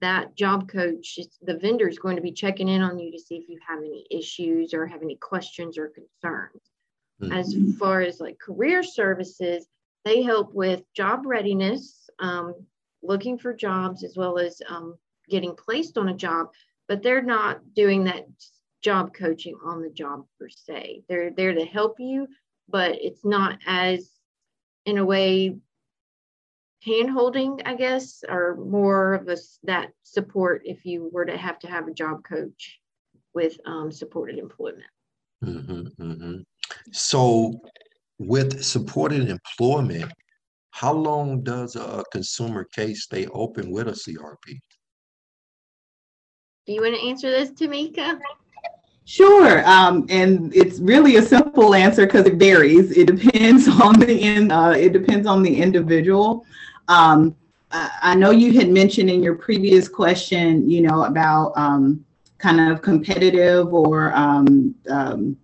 that 0.00 0.34
job 0.34 0.68
coach, 0.68 1.20
the 1.42 1.58
vendor 1.58 1.88
is 1.88 2.00
going 2.00 2.16
to 2.16 2.22
be 2.22 2.32
checking 2.32 2.68
in 2.68 2.82
on 2.82 2.98
you 2.98 3.12
to 3.12 3.20
see 3.20 3.36
if 3.36 3.48
you 3.48 3.60
have 3.66 3.78
any 3.78 4.04
issues 4.10 4.74
or 4.74 4.84
have 4.84 5.02
any 5.02 5.16
questions 5.16 5.78
or 5.78 5.88
concerns. 5.88 6.60
Mm-hmm. 7.22 7.32
As 7.32 7.54
far 7.78 8.00
as 8.00 8.18
like 8.18 8.38
career 8.40 8.82
services, 8.82 9.68
they 10.08 10.22
help 10.22 10.54
with 10.54 10.90
job 10.94 11.26
readiness, 11.26 12.08
um, 12.18 12.54
looking 13.02 13.36
for 13.36 13.52
jobs, 13.52 14.02
as 14.02 14.16
well 14.16 14.38
as 14.38 14.62
um, 14.66 14.96
getting 15.28 15.54
placed 15.54 15.98
on 15.98 16.08
a 16.08 16.14
job, 16.14 16.48
but 16.88 17.02
they're 17.02 17.22
not 17.22 17.74
doing 17.74 18.04
that 18.04 18.26
job 18.82 19.12
coaching 19.12 19.54
on 19.62 19.82
the 19.82 19.90
job 19.90 20.24
per 20.38 20.48
se. 20.48 21.02
They're 21.10 21.30
there 21.30 21.52
to 21.52 21.64
help 21.66 21.96
you, 21.98 22.26
but 22.70 22.92
it's 23.02 23.22
not 23.22 23.58
as, 23.66 24.10
in 24.86 24.96
a 24.96 25.04
way, 25.04 25.58
hand 26.82 27.10
holding, 27.10 27.60
I 27.66 27.74
guess, 27.74 28.24
or 28.26 28.56
more 28.56 29.12
of 29.12 29.28
a, 29.28 29.36
that 29.64 29.90
support 30.04 30.62
if 30.64 30.86
you 30.86 31.10
were 31.12 31.26
to 31.26 31.36
have 31.36 31.58
to 31.60 31.68
have 31.68 31.86
a 31.86 31.92
job 31.92 32.24
coach 32.24 32.80
with 33.34 33.58
um, 33.66 33.92
supported 33.92 34.38
employment. 34.38 34.84
Mm-hmm, 35.44 36.02
mm-hmm. 36.02 36.36
So, 36.92 37.60
with 38.18 38.62
supported 38.62 39.28
employment, 39.28 40.12
how 40.70 40.92
long 40.92 41.42
does 41.42 41.76
a 41.76 42.04
consumer 42.12 42.64
case 42.64 43.04
stay 43.04 43.26
open 43.32 43.70
with 43.70 43.88
a 43.88 43.92
CRP? 43.92 44.60
Do 46.66 46.72
you 46.72 46.82
want 46.82 46.94
to 46.94 47.08
answer 47.08 47.30
this, 47.30 47.50
Tamika? 47.50 48.20
Sure, 49.04 49.66
um, 49.66 50.04
and 50.10 50.54
it's 50.54 50.80
really 50.80 51.16
a 51.16 51.22
simple 51.22 51.74
answer 51.74 52.04
because 52.04 52.26
it 52.26 52.34
varies. 52.34 52.94
It 52.96 53.06
depends 53.06 53.66
on 53.82 53.98
the 53.98 54.20
in, 54.20 54.50
uh, 54.50 54.70
it 54.70 54.92
depends 54.92 55.26
on 55.26 55.42
the 55.42 55.56
individual. 55.56 56.44
Um, 56.88 57.34
I 57.70 58.14
know 58.14 58.30
you 58.30 58.52
had 58.52 58.70
mentioned 58.70 59.10
in 59.10 59.22
your 59.22 59.34
previous 59.34 59.88
question, 59.88 60.70
you 60.70 60.82
know, 60.82 61.04
about 61.04 61.52
um, 61.56 62.04
kind 62.38 62.60
of 62.60 62.82
competitive 62.82 63.72
or 63.74 64.14
um, 64.14 64.74
um, 64.88 65.36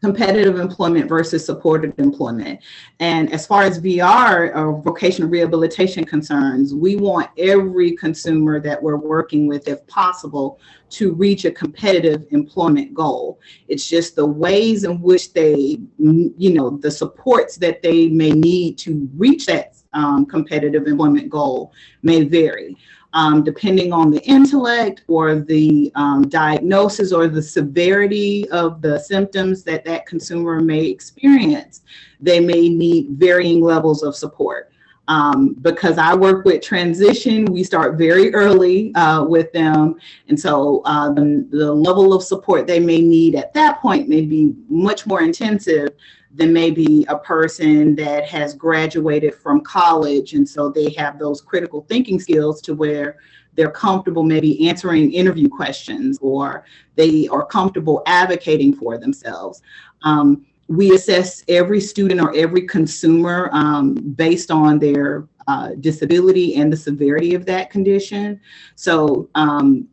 competitive 0.00 0.58
employment 0.58 1.08
versus 1.08 1.44
supported 1.44 1.94
employment. 1.98 2.60
And 3.00 3.32
as 3.32 3.46
far 3.46 3.62
as 3.62 3.80
VR 3.80 4.54
or 4.54 4.80
vocational 4.82 5.30
rehabilitation 5.30 6.04
concerns, 6.04 6.74
we 6.74 6.96
want 6.96 7.30
every 7.38 7.92
consumer 7.92 8.60
that 8.60 8.82
we're 8.82 8.96
working 8.96 9.46
with, 9.46 9.68
if 9.68 9.86
possible, 9.86 10.58
to 10.90 11.14
reach 11.14 11.44
a 11.44 11.50
competitive 11.50 12.26
employment 12.30 12.94
goal. 12.94 13.40
It's 13.68 13.88
just 13.88 14.16
the 14.16 14.26
ways 14.26 14.84
in 14.84 15.00
which 15.00 15.32
they, 15.32 15.78
you 15.98 16.52
know, 16.54 16.70
the 16.78 16.90
supports 16.90 17.56
that 17.56 17.82
they 17.82 18.08
may 18.08 18.30
need 18.32 18.78
to 18.78 19.08
reach 19.16 19.46
that 19.46 19.76
um, 19.94 20.26
competitive 20.26 20.86
employment 20.86 21.28
goal 21.28 21.72
may 22.02 22.24
vary 22.24 22.76
um, 23.12 23.44
depending 23.44 23.92
on 23.92 24.10
the 24.10 24.22
intellect 24.22 25.02
or 25.08 25.36
the 25.36 25.92
um, 25.94 26.28
diagnosis 26.28 27.12
or 27.12 27.28
the 27.28 27.42
severity 27.42 28.48
of 28.50 28.80
the 28.80 28.98
symptoms 28.98 29.62
that 29.64 29.84
that 29.84 30.06
consumer 30.06 30.60
may 30.60 30.86
experience, 30.86 31.82
they 32.20 32.40
may 32.40 32.68
need 32.68 33.10
varying 33.10 33.60
levels 33.60 34.02
of 34.02 34.16
support. 34.16 34.70
Um, 35.08 35.54
because 35.60 35.98
I 35.98 36.14
work 36.14 36.44
with 36.44 36.62
transition, 36.62 37.44
we 37.46 37.64
start 37.64 37.98
very 37.98 38.32
early 38.32 38.94
uh, 38.94 39.24
with 39.24 39.52
them. 39.52 39.96
And 40.28 40.38
so 40.38 40.80
uh, 40.84 41.12
the, 41.12 41.46
the 41.50 41.72
level 41.72 42.14
of 42.14 42.22
support 42.22 42.66
they 42.68 42.78
may 42.78 43.00
need 43.00 43.34
at 43.34 43.52
that 43.54 43.80
point 43.80 44.08
may 44.08 44.22
be 44.22 44.54
much 44.68 45.04
more 45.04 45.22
intensive 45.22 45.88
than 46.34 46.52
maybe 46.52 47.04
a 47.08 47.18
person 47.18 47.94
that 47.96 48.26
has 48.26 48.54
graduated 48.54 49.34
from 49.34 49.60
college 49.60 50.32
and 50.32 50.48
so 50.48 50.70
they 50.70 50.90
have 50.90 51.18
those 51.18 51.40
critical 51.40 51.84
thinking 51.88 52.18
skills 52.18 52.62
to 52.62 52.74
where 52.74 53.18
they're 53.54 53.70
comfortable 53.70 54.22
maybe 54.22 54.68
answering 54.68 55.12
interview 55.12 55.48
questions 55.48 56.18
or 56.22 56.64
they 56.96 57.28
are 57.28 57.44
comfortable 57.44 58.02
advocating 58.06 58.74
for 58.74 58.96
themselves. 58.98 59.62
Um, 60.04 60.46
we 60.68 60.94
assess 60.94 61.44
every 61.48 61.80
student 61.80 62.20
or 62.20 62.34
every 62.34 62.62
consumer 62.62 63.50
um, 63.52 63.94
based 63.94 64.50
on 64.50 64.78
their 64.78 65.28
uh, 65.48 65.70
disability 65.80 66.54
and 66.54 66.72
the 66.72 66.76
severity 66.76 67.34
of 67.34 67.44
that 67.46 67.68
condition. 67.68 68.40
So 68.74 69.28
um, 69.34 69.88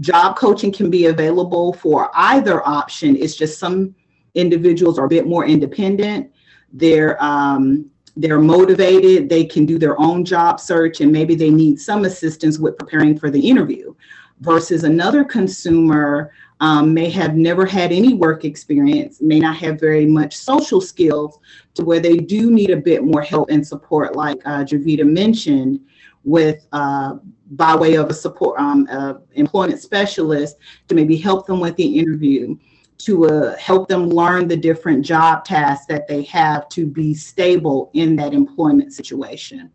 job 0.00 0.36
coaching 0.36 0.72
can 0.72 0.88
be 0.88 1.06
available 1.06 1.72
for 1.74 2.10
either 2.14 2.66
option. 2.66 3.16
It's 3.16 3.36
just 3.36 3.58
some 3.58 3.94
individuals 4.36 4.98
are 4.98 5.06
a 5.06 5.08
bit 5.08 5.26
more 5.26 5.46
independent. 5.46 6.30
They're 6.72 7.22
um, 7.22 7.90
they're 8.16 8.38
motivated. 8.38 9.28
They 9.28 9.44
can 9.44 9.66
do 9.66 9.78
their 9.78 10.00
own 10.00 10.24
job 10.24 10.60
search, 10.60 11.00
and 11.00 11.12
maybe 11.12 11.34
they 11.34 11.50
need 11.50 11.80
some 11.80 12.04
assistance 12.04 12.58
with 12.58 12.78
preparing 12.78 13.18
for 13.18 13.30
the 13.30 13.40
interview. 13.40 13.94
Versus 14.40 14.84
another 14.84 15.24
consumer 15.24 16.30
um, 16.60 16.92
may 16.92 17.08
have 17.10 17.36
never 17.36 17.66
had 17.66 17.90
any 17.92 18.14
work 18.14 18.44
experience, 18.44 19.20
may 19.20 19.40
not 19.40 19.56
have 19.56 19.80
very 19.80 20.06
much 20.06 20.36
social 20.36 20.80
skills, 20.80 21.38
to 21.74 21.84
where 21.84 22.00
they 22.00 22.16
do 22.16 22.50
need 22.50 22.70
a 22.70 22.76
bit 22.76 23.02
more 23.04 23.22
help 23.22 23.50
and 23.50 23.66
support, 23.66 24.14
like 24.14 24.38
uh, 24.44 24.62
Javita 24.64 25.04
mentioned, 25.04 25.80
with 26.24 26.66
uh, 26.72 27.16
by 27.52 27.74
way 27.76 27.94
of 27.94 28.10
a 28.10 28.14
support 28.14 28.58
um, 28.58 28.88
employment 29.34 29.80
specialist 29.80 30.56
to 30.88 30.94
maybe 30.94 31.16
help 31.16 31.46
them 31.46 31.60
with 31.60 31.76
the 31.76 31.98
interview 31.98 32.56
to 32.98 33.26
uh, 33.26 33.56
help 33.56 33.88
them 33.88 34.08
learn 34.08 34.48
the 34.48 34.56
different 34.56 35.04
job 35.04 35.44
tasks 35.44 35.86
that 35.86 36.08
they 36.08 36.22
have 36.24 36.68
to 36.70 36.86
be 36.86 37.14
stable 37.14 37.90
in 37.94 38.16
that 38.16 38.32
employment 38.32 38.92
situation. 38.92 39.70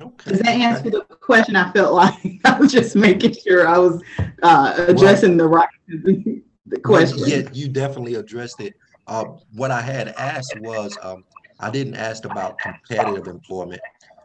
Okay. 0.00 0.30
Does 0.30 0.40
that 0.40 0.48
answer 0.48 0.90
the 0.90 1.02
question? 1.02 1.54
I 1.54 1.70
felt 1.72 1.94
like 1.94 2.40
I 2.44 2.58
was 2.58 2.72
just 2.72 2.96
making 2.96 3.34
sure 3.34 3.68
I 3.68 3.78
was 3.78 4.02
uh, 4.42 4.84
addressing 4.88 5.36
the 5.36 5.46
right 5.46 5.68
the 5.86 6.80
question. 6.82 7.18
Yeah, 7.26 7.48
you 7.52 7.68
definitely 7.68 8.14
addressed 8.14 8.60
it. 8.60 8.74
Uh, 9.06 9.24
what 9.54 9.70
I 9.70 9.80
had 9.80 10.08
asked 10.08 10.58
was, 10.60 10.96
um, 11.02 11.24
I 11.60 11.70
didn't 11.70 11.94
ask 11.94 12.24
about 12.24 12.58
competitive 12.58 13.26
employment. 13.26 13.80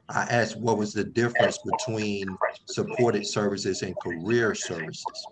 I 0.10 0.22
asked 0.24 0.58
what 0.58 0.78
was 0.78 0.94
the 0.94 1.04
difference 1.04 1.60
between 1.60 2.38
supported 2.66 3.28
services 3.28 3.82
and 3.82 3.96
career 4.00 4.56
services. 4.56 5.28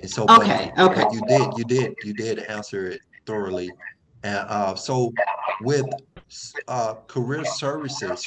And 0.00 0.10
so, 0.10 0.26
but- 0.26 0.42
Okay, 0.42 0.72
okay. 0.78 1.02
but 1.04 1.12
you 1.12 1.20
did, 1.28 1.58
you 1.58 1.64
did, 1.64 1.94
you 2.04 2.14
did 2.14 2.38
answer 2.40 2.88
it 2.88 3.00
thoroughly. 3.26 3.70
And 4.22 4.38
uh, 4.48 4.74
so 4.74 5.12
with 5.62 5.86
uh, 6.68 6.94
career 7.06 7.44
services, 7.44 8.24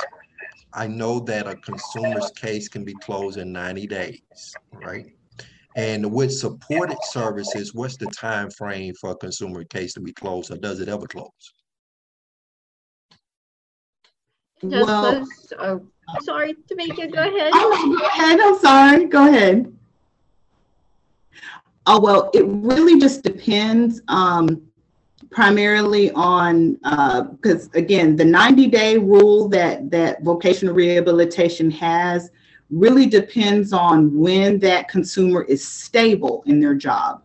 I 0.73 0.87
know 0.87 1.19
that 1.21 1.47
a 1.47 1.55
consumer's 1.57 2.31
case 2.31 2.67
can 2.67 2.83
be 2.83 2.93
closed 2.95 3.37
in 3.37 3.51
90 3.51 3.87
days, 3.87 4.55
right? 4.71 5.05
And 5.75 6.11
with 6.11 6.31
supported 6.31 6.97
services, 7.11 7.73
what's 7.73 7.97
the 7.97 8.07
time 8.07 8.49
frame 8.51 8.93
for 8.99 9.11
a 9.11 9.15
consumer 9.15 9.63
case 9.63 9.93
to 9.95 9.99
be 10.01 10.13
closed, 10.13 10.51
or 10.51 10.57
does 10.57 10.79
it 10.79 10.87
ever 10.89 11.07
close? 11.07 11.29
It 14.61 14.69
Well- 14.69 15.11
close. 15.25 15.53
Oh, 15.59 15.81
sorry, 16.21 16.53
Tamika, 16.69 17.11
go 17.13 17.21
ahead. 17.21 17.51
Oh, 17.53 17.95
go 17.99 18.05
ahead. 18.05 18.39
I'm 18.39 18.59
sorry. 18.59 19.05
Go 19.05 19.27
ahead. 19.27 19.77
Oh, 21.85 21.99
well, 21.99 22.29
it 22.33 22.45
really 22.47 22.99
just 22.99 23.23
depends 23.23 24.01
um, 24.07 24.61
primarily 25.31 26.11
on, 26.11 26.73
because 27.41 27.69
again, 27.73 28.15
the 28.15 28.23
90-day 28.23 28.97
rule 28.97 29.49
that, 29.49 29.91
that 29.91 30.23
vocational 30.23 30.73
rehabilitation 30.73 31.69
has 31.71 32.31
really 32.69 33.05
depends 33.05 33.73
on 33.73 34.17
when 34.17 34.59
that 34.59 34.87
consumer 34.87 35.43
is 35.43 35.67
stable 35.67 36.43
in 36.45 36.59
their 36.59 36.73
job. 36.73 37.21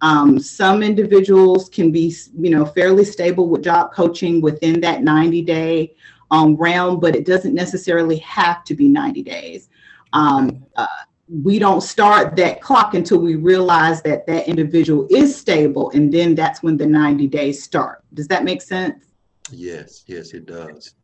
Um, 0.00 0.38
some 0.38 0.82
individuals 0.82 1.68
can 1.68 1.90
be, 1.90 2.14
you 2.38 2.50
know, 2.50 2.64
fairly 2.64 3.04
stable 3.04 3.48
with 3.48 3.64
job 3.64 3.92
coaching 3.92 4.40
within 4.40 4.80
that 4.80 5.00
90-day 5.00 5.94
um, 6.30 6.54
realm, 6.56 7.00
but 7.00 7.16
it 7.16 7.26
doesn't 7.26 7.54
necessarily 7.54 8.18
have 8.18 8.64
to 8.64 8.74
be 8.74 8.88
90 8.88 9.22
days. 9.22 9.68
Um, 10.12 10.64
uh, 10.76 10.86
we 11.30 11.58
don't 11.58 11.82
start 11.82 12.36
that 12.36 12.60
clock 12.60 12.94
until 12.94 13.18
we 13.18 13.34
realize 13.34 14.02
that 14.02 14.26
that 14.26 14.48
individual 14.48 15.06
is 15.10 15.36
stable, 15.36 15.90
and 15.90 16.12
then 16.12 16.34
that's 16.34 16.62
when 16.62 16.76
the 16.76 16.86
90 16.86 17.26
days 17.26 17.62
start. 17.62 18.02
Does 18.14 18.28
that 18.28 18.44
make 18.44 18.62
sense? 18.62 19.04
Yes, 19.50 20.04
yes, 20.06 20.32
it 20.32 20.46
does. 20.46 20.94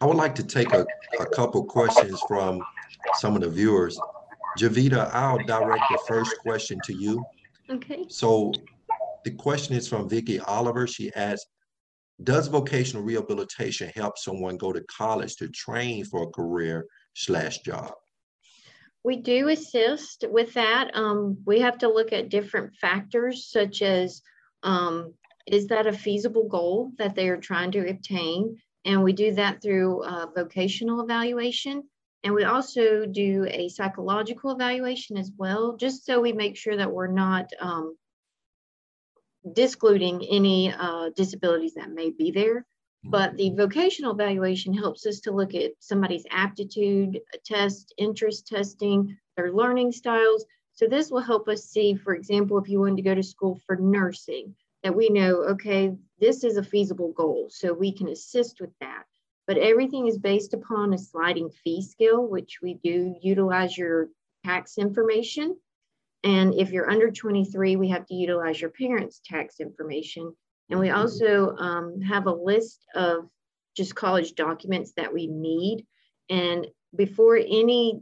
I 0.00 0.06
would 0.06 0.16
like 0.16 0.34
to 0.36 0.44
take 0.44 0.72
a, 0.72 0.86
a 1.18 1.26
couple 1.26 1.64
questions 1.64 2.20
from 2.26 2.62
some 3.14 3.34
of 3.34 3.42
the 3.42 3.48
viewers. 3.48 3.98
Javita, 4.56 5.10
I'll 5.12 5.38
direct 5.38 5.84
the 5.90 6.00
first 6.06 6.38
question 6.38 6.78
to 6.84 6.94
you. 6.94 7.24
Okay. 7.70 8.04
So 8.08 8.52
the 9.24 9.30
question 9.32 9.74
is 9.74 9.86
from 9.86 10.08
Vicky 10.08 10.40
Oliver. 10.40 10.86
She 10.86 11.12
asks, 11.14 11.46
does 12.24 12.48
vocational 12.48 13.02
rehabilitation 13.02 13.90
help 13.94 14.18
someone 14.18 14.56
go 14.56 14.72
to 14.72 14.82
college 14.82 15.36
to 15.36 15.48
train 15.48 16.04
for 16.04 16.24
a 16.24 16.26
career 16.26 16.86
slash 17.14 17.58
job? 17.58 17.92
We 19.02 19.16
do 19.16 19.48
assist 19.48 20.24
with 20.28 20.54
that. 20.54 20.90
Um, 20.94 21.38
we 21.46 21.60
have 21.60 21.78
to 21.78 21.88
look 21.88 22.12
at 22.12 22.28
different 22.28 22.76
factors 22.76 23.46
such 23.50 23.82
as 23.82 24.22
um, 24.62 25.14
is 25.46 25.68
that 25.68 25.86
a 25.86 25.92
feasible 25.92 26.48
goal 26.48 26.92
that 26.98 27.14
they 27.14 27.28
are 27.28 27.38
trying 27.38 27.72
to 27.72 27.88
obtain? 27.88 28.58
And 28.84 29.02
we 29.02 29.12
do 29.12 29.34
that 29.34 29.62
through 29.62 30.04
uh, 30.04 30.26
vocational 30.34 31.00
evaluation. 31.00 31.82
And 32.22 32.34
we 32.34 32.44
also 32.44 33.06
do 33.06 33.46
a 33.48 33.68
psychological 33.68 34.50
evaluation 34.50 35.16
as 35.16 35.32
well, 35.36 35.76
just 35.76 36.04
so 36.04 36.20
we 36.20 36.32
make 36.32 36.56
sure 36.56 36.76
that 36.76 36.92
we're 36.92 37.06
not 37.06 37.50
um, 37.58 37.96
discluding 39.50 40.22
any 40.28 40.72
uh, 40.72 41.10
disabilities 41.16 41.74
that 41.74 41.90
may 41.90 42.10
be 42.10 42.30
there. 42.30 42.66
Mm-hmm. 43.04 43.10
But 43.10 43.36
the 43.36 43.50
vocational 43.50 44.12
evaluation 44.12 44.74
helps 44.74 45.06
us 45.06 45.20
to 45.20 45.32
look 45.32 45.54
at 45.54 45.72
somebody's 45.78 46.26
aptitude 46.30 47.20
test, 47.44 47.94
interest 47.96 48.46
testing, 48.46 49.16
their 49.36 49.52
learning 49.52 49.92
styles. 49.92 50.44
So 50.72 50.86
this 50.86 51.10
will 51.10 51.20
help 51.20 51.48
us 51.48 51.64
see, 51.64 51.94
for 51.94 52.14
example, 52.14 52.58
if 52.58 52.68
you 52.68 52.80
wanted 52.80 52.96
to 52.96 53.02
go 53.02 53.14
to 53.14 53.22
school 53.22 53.58
for 53.66 53.76
nursing, 53.76 54.54
that 54.82 54.94
we 54.96 55.08
know, 55.08 55.42
okay, 55.44 55.94
this 56.18 56.44
is 56.44 56.56
a 56.56 56.62
feasible 56.62 57.12
goal. 57.12 57.48
So 57.50 57.72
we 57.72 57.92
can 57.92 58.08
assist 58.08 58.60
with 58.60 58.70
that. 58.80 59.04
But 59.46 59.58
everything 59.58 60.06
is 60.06 60.18
based 60.18 60.54
upon 60.54 60.92
a 60.92 60.98
sliding 60.98 61.50
fee 61.50 61.82
scale, 61.82 62.26
which 62.26 62.60
we 62.62 62.74
do 62.84 63.16
utilize 63.20 63.76
your 63.76 64.08
tax 64.44 64.78
information. 64.78 65.56
And 66.22 66.54
if 66.54 66.70
you're 66.70 66.90
under 66.90 67.10
23, 67.10 67.76
we 67.76 67.88
have 67.88 68.06
to 68.06 68.14
utilize 68.14 68.60
your 68.60 68.70
parents' 68.70 69.20
tax 69.24 69.60
information. 69.60 70.34
And 70.70 70.78
we 70.78 70.90
also 70.90 71.56
um, 71.56 72.00
have 72.00 72.26
a 72.26 72.32
list 72.32 72.86
of 72.94 73.28
just 73.76 73.94
college 73.94 74.34
documents 74.34 74.92
that 74.96 75.12
we 75.12 75.26
need. 75.26 75.86
And 76.28 76.66
before 76.94 77.36
any 77.36 78.00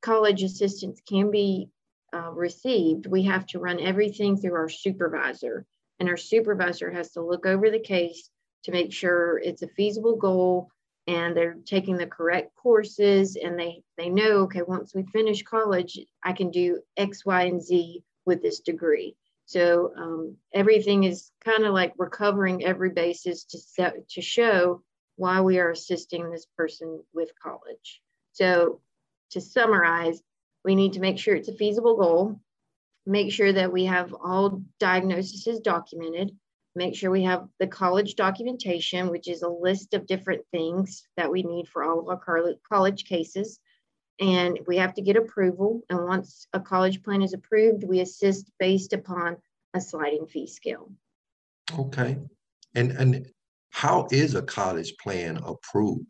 college 0.00 0.42
assistance 0.42 1.00
can 1.06 1.30
be 1.30 1.68
uh, 2.14 2.30
received, 2.32 3.06
we 3.06 3.24
have 3.24 3.46
to 3.48 3.58
run 3.58 3.78
everything 3.80 4.36
through 4.36 4.54
our 4.54 4.68
supervisor. 4.70 5.66
And 6.00 6.08
our 6.08 6.16
supervisor 6.16 6.90
has 6.90 7.12
to 7.12 7.22
look 7.22 7.44
over 7.44 7.70
the 7.70 7.78
case 7.80 8.30
to 8.64 8.72
make 8.72 8.92
sure 8.92 9.38
it's 9.38 9.62
a 9.62 9.68
feasible 9.68 10.16
goal 10.16 10.70
and 11.06 11.36
they're 11.36 11.56
taking 11.64 11.96
the 11.96 12.06
correct 12.06 12.54
courses 12.54 13.36
and 13.36 13.58
they, 13.58 13.82
they 13.96 14.08
know, 14.08 14.42
okay, 14.42 14.62
once 14.62 14.94
we 14.94 15.04
finish 15.04 15.42
college, 15.42 15.98
I 16.22 16.32
can 16.32 16.50
do 16.50 16.80
X, 16.96 17.24
Y, 17.24 17.42
and 17.44 17.62
Z 17.62 18.02
with 18.26 18.42
this 18.42 18.60
degree. 18.60 19.16
So 19.48 19.94
um, 19.96 20.36
everything 20.52 21.04
is 21.04 21.30
kind 21.42 21.64
of 21.64 21.72
like 21.72 21.94
we're 21.96 22.10
covering 22.10 22.66
every 22.66 22.90
basis 22.90 23.44
to 23.44 23.58
set, 23.58 24.06
to 24.10 24.20
show 24.20 24.82
why 25.16 25.40
we 25.40 25.58
are 25.58 25.70
assisting 25.70 26.30
this 26.30 26.46
person 26.54 27.02
with 27.14 27.30
college. 27.42 28.02
So 28.32 28.82
to 29.30 29.40
summarize, 29.40 30.20
we 30.66 30.74
need 30.74 30.92
to 30.92 31.00
make 31.00 31.18
sure 31.18 31.34
it's 31.34 31.48
a 31.48 31.54
feasible 31.54 31.96
goal, 31.96 32.38
make 33.06 33.32
sure 33.32 33.50
that 33.50 33.72
we 33.72 33.86
have 33.86 34.14
all 34.22 34.62
diagnoses 34.78 35.60
documented, 35.60 36.36
make 36.74 36.94
sure 36.94 37.10
we 37.10 37.24
have 37.24 37.48
the 37.58 37.66
college 37.66 38.16
documentation, 38.16 39.08
which 39.08 39.28
is 39.28 39.40
a 39.40 39.48
list 39.48 39.94
of 39.94 40.06
different 40.06 40.42
things 40.50 41.04
that 41.16 41.30
we 41.30 41.42
need 41.42 41.68
for 41.68 41.84
all 41.84 42.00
of 42.00 42.08
our 42.08 42.54
college 42.70 43.06
cases 43.06 43.60
and 44.20 44.58
we 44.66 44.76
have 44.76 44.94
to 44.94 45.02
get 45.02 45.16
approval. 45.16 45.82
And 45.90 46.04
once 46.04 46.46
a 46.52 46.60
college 46.60 47.02
plan 47.02 47.22
is 47.22 47.32
approved, 47.32 47.84
we 47.84 48.00
assist 48.00 48.50
based 48.58 48.92
upon 48.92 49.36
a 49.74 49.80
sliding 49.80 50.26
fee 50.26 50.46
scale. 50.46 50.90
Okay. 51.78 52.18
And 52.74 52.92
and 52.92 53.26
how 53.70 54.08
is 54.10 54.34
a 54.34 54.42
college 54.42 54.96
plan 54.96 55.38
approved? 55.44 56.06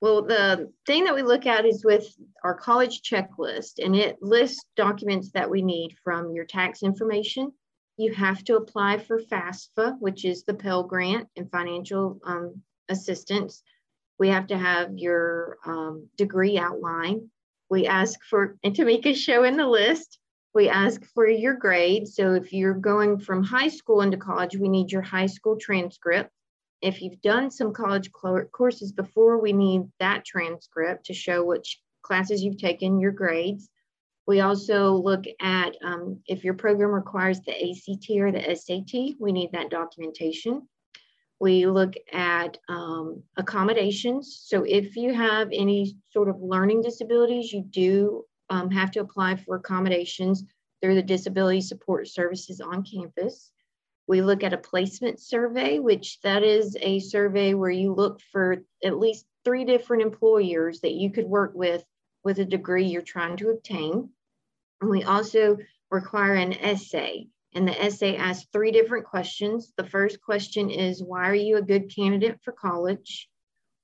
Well, 0.00 0.22
the 0.22 0.72
thing 0.84 1.04
that 1.04 1.14
we 1.14 1.22
look 1.22 1.46
at 1.46 1.64
is 1.64 1.84
with 1.84 2.12
our 2.42 2.54
college 2.54 3.02
checklist, 3.02 3.74
and 3.78 3.94
it 3.94 4.20
lists 4.20 4.64
documents 4.76 5.30
that 5.32 5.48
we 5.48 5.62
need 5.62 5.96
from 6.02 6.32
your 6.32 6.44
tax 6.44 6.82
information. 6.82 7.52
You 7.98 8.12
have 8.12 8.42
to 8.44 8.56
apply 8.56 8.98
for 8.98 9.20
FAFSA, 9.20 10.00
which 10.00 10.24
is 10.24 10.42
the 10.42 10.54
Pell 10.54 10.82
Grant 10.82 11.28
and 11.36 11.48
financial 11.50 12.18
um, 12.24 12.62
assistance. 12.88 13.62
We 14.18 14.28
have 14.28 14.46
to 14.48 14.58
have 14.58 14.96
your 14.96 15.58
um, 15.64 16.08
degree 16.16 16.58
outline. 16.58 17.30
We 17.70 17.86
ask 17.86 18.18
for, 18.28 18.56
and 18.62 18.74
Tamika's 18.74 19.20
showing 19.20 19.56
the 19.56 19.66
list, 19.66 20.18
we 20.54 20.68
ask 20.68 21.02
for 21.14 21.26
your 21.26 21.54
grade. 21.54 22.06
So 22.06 22.34
if 22.34 22.52
you're 22.52 22.74
going 22.74 23.18
from 23.18 23.42
high 23.42 23.68
school 23.68 24.02
into 24.02 24.18
college, 24.18 24.56
we 24.56 24.68
need 24.68 24.92
your 24.92 25.02
high 25.02 25.26
school 25.26 25.56
transcript. 25.56 26.30
If 26.82 27.00
you've 27.00 27.22
done 27.22 27.50
some 27.50 27.72
college 27.72 28.10
courses 28.12 28.92
before, 28.92 29.40
we 29.40 29.52
need 29.52 29.82
that 30.00 30.24
transcript 30.24 31.06
to 31.06 31.14
show 31.14 31.44
which 31.44 31.80
classes 32.02 32.42
you've 32.42 32.58
taken, 32.58 33.00
your 33.00 33.12
grades. 33.12 33.70
We 34.26 34.40
also 34.40 34.92
look 34.94 35.24
at 35.40 35.76
um, 35.82 36.20
if 36.26 36.44
your 36.44 36.54
program 36.54 36.90
requires 36.90 37.40
the 37.40 37.52
ACT 37.52 38.10
or 38.10 38.32
the 38.32 38.54
SAT, 38.54 39.16
we 39.18 39.32
need 39.32 39.52
that 39.52 39.70
documentation. 39.70 40.68
We 41.42 41.66
look 41.66 41.94
at 42.12 42.56
um, 42.68 43.24
accommodations. 43.36 44.42
So 44.44 44.62
if 44.62 44.94
you 44.94 45.12
have 45.12 45.48
any 45.52 45.96
sort 46.10 46.28
of 46.28 46.40
learning 46.40 46.82
disabilities, 46.82 47.52
you 47.52 47.62
do 47.62 48.24
um, 48.48 48.70
have 48.70 48.92
to 48.92 49.00
apply 49.00 49.34
for 49.34 49.56
accommodations 49.56 50.44
through 50.80 50.94
the 50.94 51.02
disability 51.02 51.60
support 51.60 52.06
services 52.06 52.60
on 52.60 52.84
campus. 52.84 53.50
We 54.06 54.22
look 54.22 54.44
at 54.44 54.52
a 54.52 54.56
placement 54.56 55.18
survey, 55.18 55.80
which 55.80 56.20
that 56.20 56.44
is 56.44 56.76
a 56.80 57.00
survey 57.00 57.54
where 57.54 57.72
you 57.72 57.92
look 57.92 58.20
for 58.30 58.58
at 58.84 59.00
least 59.00 59.26
three 59.44 59.64
different 59.64 60.04
employers 60.04 60.80
that 60.82 60.92
you 60.92 61.10
could 61.10 61.26
work 61.26 61.54
with 61.56 61.84
with 62.22 62.38
a 62.38 62.44
degree 62.44 62.86
you're 62.86 63.02
trying 63.02 63.36
to 63.38 63.50
obtain. 63.50 64.10
And 64.80 64.88
we 64.88 65.02
also 65.02 65.58
require 65.90 66.34
an 66.34 66.52
essay. 66.52 67.26
And 67.54 67.68
the 67.68 67.82
essay 67.82 68.16
asks 68.16 68.48
three 68.52 68.70
different 68.70 69.04
questions. 69.04 69.72
The 69.76 69.86
first 69.86 70.20
question 70.20 70.70
is 70.70 71.02
Why 71.02 71.28
are 71.28 71.34
you 71.34 71.58
a 71.58 71.62
good 71.62 71.94
candidate 71.94 72.40
for 72.42 72.52
college? 72.52 73.28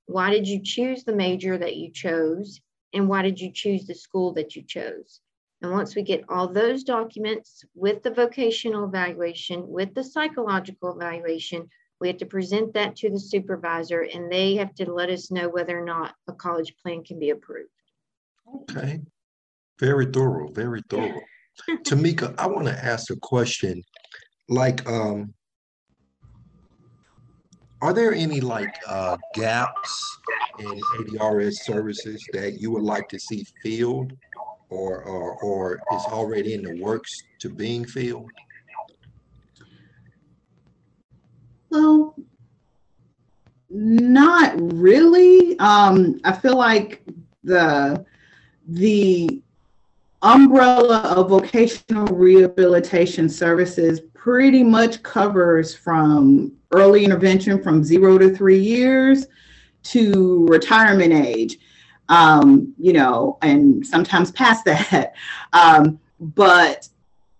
why 0.09 0.31
did 0.31 0.49
you 0.49 0.61
choose 0.63 1.05
the 1.05 1.15
major 1.15 1.57
that 1.57 1.77
you 1.77 1.93
chose? 1.93 2.61
And 2.95 3.09
why 3.09 3.21
did 3.21 3.39
you 3.39 3.53
choose 3.53 3.87
the 3.87 3.95
school 3.95 4.33
that 4.33 4.57
you 4.57 4.63
chose? 4.63 5.21
And 5.61 5.71
once 5.71 5.95
we 5.95 6.03
get 6.03 6.25
all 6.31 6.49
those 6.49 6.83
documents 6.83 7.63
with 7.75 8.03
the 8.03 8.11
vocational 8.11 8.89
evaluation, 8.89 9.69
with 9.69 9.95
the 9.95 10.03
psychological 10.03 10.97
evaluation, 10.97 11.69
we 12.01 12.09
have 12.09 12.17
to 12.19 12.27
present 12.27 12.73
that 12.73 12.97
to 12.97 13.11
the 13.11 13.21
supervisor 13.21 14.01
and 14.01 14.33
they 14.33 14.57
have 14.57 14.75
to 14.77 14.91
let 14.91 15.11
us 15.11 15.31
know 15.31 15.51
whether 15.51 15.79
or 15.79 15.85
not 15.85 16.15
a 16.27 16.33
college 16.33 16.75
plan 16.83 17.05
can 17.05 17.19
be 17.19 17.31
approved. 17.31 17.69
Okay. 18.63 19.01
Very 19.79 20.07
thorough, 20.07 20.49
very 20.49 20.83
thorough. 20.89 21.21
Tamika, 21.85 22.35
I 22.39 22.47
want 22.47 22.67
to 22.67 22.85
ask 22.85 23.11
a 23.11 23.17
question. 23.17 23.83
Like, 24.49 24.89
um, 24.89 25.35
are 27.81 27.93
there 27.93 28.13
any 28.13 28.41
like 28.41 28.75
uh, 28.87 29.17
gaps 29.35 30.19
in 30.59 30.81
ADRS 30.99 31.55
services 31.63 32.27
that 32.33 32.61
you 32.61 32.71
would 32.73 32.83
like 32.83 33.09
to 33.09 33.19
see 33.19 33.45
filled 33.63 34.13
or, 34.71 35.03
or, 35.03 35.35
or 35.37 35.81
is 35.93 36.05
already 36.07 36.55
in 36.55 36.63
the 36.63 36.83
works 36.83 37.23
to 37.41 37.49
being 37.49 37.85
filled? 37.85 38.31
Well, 41.71 42.17
not 43.71 44.55
really. 44.59 45.59
Um, 45.59 46.21
I 46.25 46.33
feel 46.33 46.57
like 46.57 47.03
the 47.45 48.05
the 48.67 49.43
umbrella 50.23 51.01
of 51.17 51.29
vocational 51.29 52.07
rehabilitation 52.07 53.29
services 53.29 54.01
pretty 54.15 54.63
much 54.65 55.03
covers 55.03 55.75
from 55.75 56.53
early 56.73 57.05
intervention 57.05 57.63
from 57.63 57.85
zero 57.85 58.19
to 58.19 58.35
three 58.35 58.59
years 58.59 59.27
to 59.85 60.47
retirement 60.47 61.13
age, 61.13 61.59
um, 62.09 62.75
you 62.79 62.93
know, 62.93 63.39
and 63.43 63.87
sometimes 63.87 64.31
past 64.33 64.65
that. 64.67 65.15
Um, 65.53 65.99
but 66.21 66.89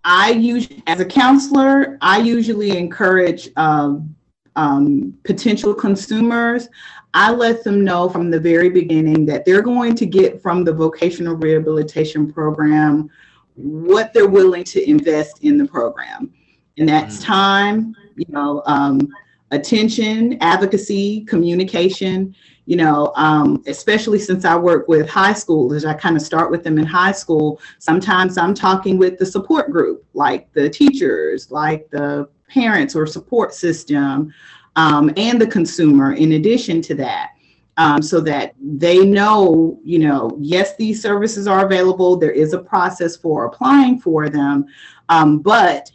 I 0.03 0.31
usually, 0.31 0.81
as 0.87 0.99
a 0.99 1.05
counselor, 1.05 1.97
I 2.01 2.19
usually 2.19 2.77
encourage 2.77 3.49
um, 3.57 4.15
um, 4.55 5.13
potential 5.23 5.73
consumers. 5.73 6.69
I 7.13 7.31
let 7.31 7.63
them 7.63 7.83
know 7.83 8.07
from 8.09 8.29
the 8.29 8.39
very 8.39 8.69
beginning 8.69 9.25
that 9.25 9.45
they're 9.45 9.61
going 9.63 9.95
to 9.95 10.05
get 10.05 10.41
from 10.41 10.63
the 10.63 10.73
vocational 10.73 11.35
rehabilitation 11.35 12.31
program 12.31 13.09
what 13.55 14.13
they're 14.13 14.27
willing 14.27 14.63
to 14.63 14.89
invest 14.89 15.39
in 15.43 15.57
the 15.57 15.65
program. 15.65 16.31
And 16.77 16.87
that's 16.87 17.17
mm. 17.17 17.25
time, 17.25 17.95
you 18.15 18.25
know, 18.29 18.61
um, 18.65 19.09
attention, 19.51 20.37
advocacy, 20.41 21.21
communication, 21.25 22.35
you 22.65 22.75
know, 22.75 23.11
um, 23.15 23.63
especially 23.65 24.19
since 24.19 24.45
I 24.45 24.55
work 24.55 24.87
with 24.87 25.09
high 25.09 25.33
schoolers, 25.33 25.85
I 25.85 25.95
kind 25.95 26.15
of 26.15 26.21
start 26.21 26.51
with 26.51 26.63
them 26.63 26.77
in 26.77 26.85
high 26.85 27.11
school. 27.11 27.59
Sometimes 27.79 28.37
I'm 28.37 28.53
talking 28.53 28.97
with 28.97 29.17
the 29.17 29.25
support 29.25 29.71
group, 29.71 30.05
like 30.13 30.51
the 30.53 30.69
teachers, 30.69 31.49
like 31.49 31.89
the 31.89 32.29
parents 32.47 32.95
or 32.95 33.07
support 33.07 33.53
system, 33.53 34.33
um, 34.75 35.11
and 35.17 35.41
the 35.41 35.47
consumer 35.47 36.13
in 36.13 36.33
addition 36.33 36.81
to 36.83 36.95
that. 36.95 37.31
Um, 37.77 38.01
so 38.01 38.19
that 38.19 38.55
they 38.61 39.05
know, 39.05 39.79
you 39.85 39.99
know, 39.99 40.37
yes, 40.37 40.75
these 40.75 41.01
services 41.01 41.47
are 41.47 41.65
available. 41.65 42.17
There 42.17 42.29
is 42.29 42.51
a 42.51 42.59
process 42.59 43.15
for 43.15 43.45
applying 43.45 44.01
for 44.01 44.27
them, 44.27 44.65
um, 45.07 45.39
but 45.39 45.89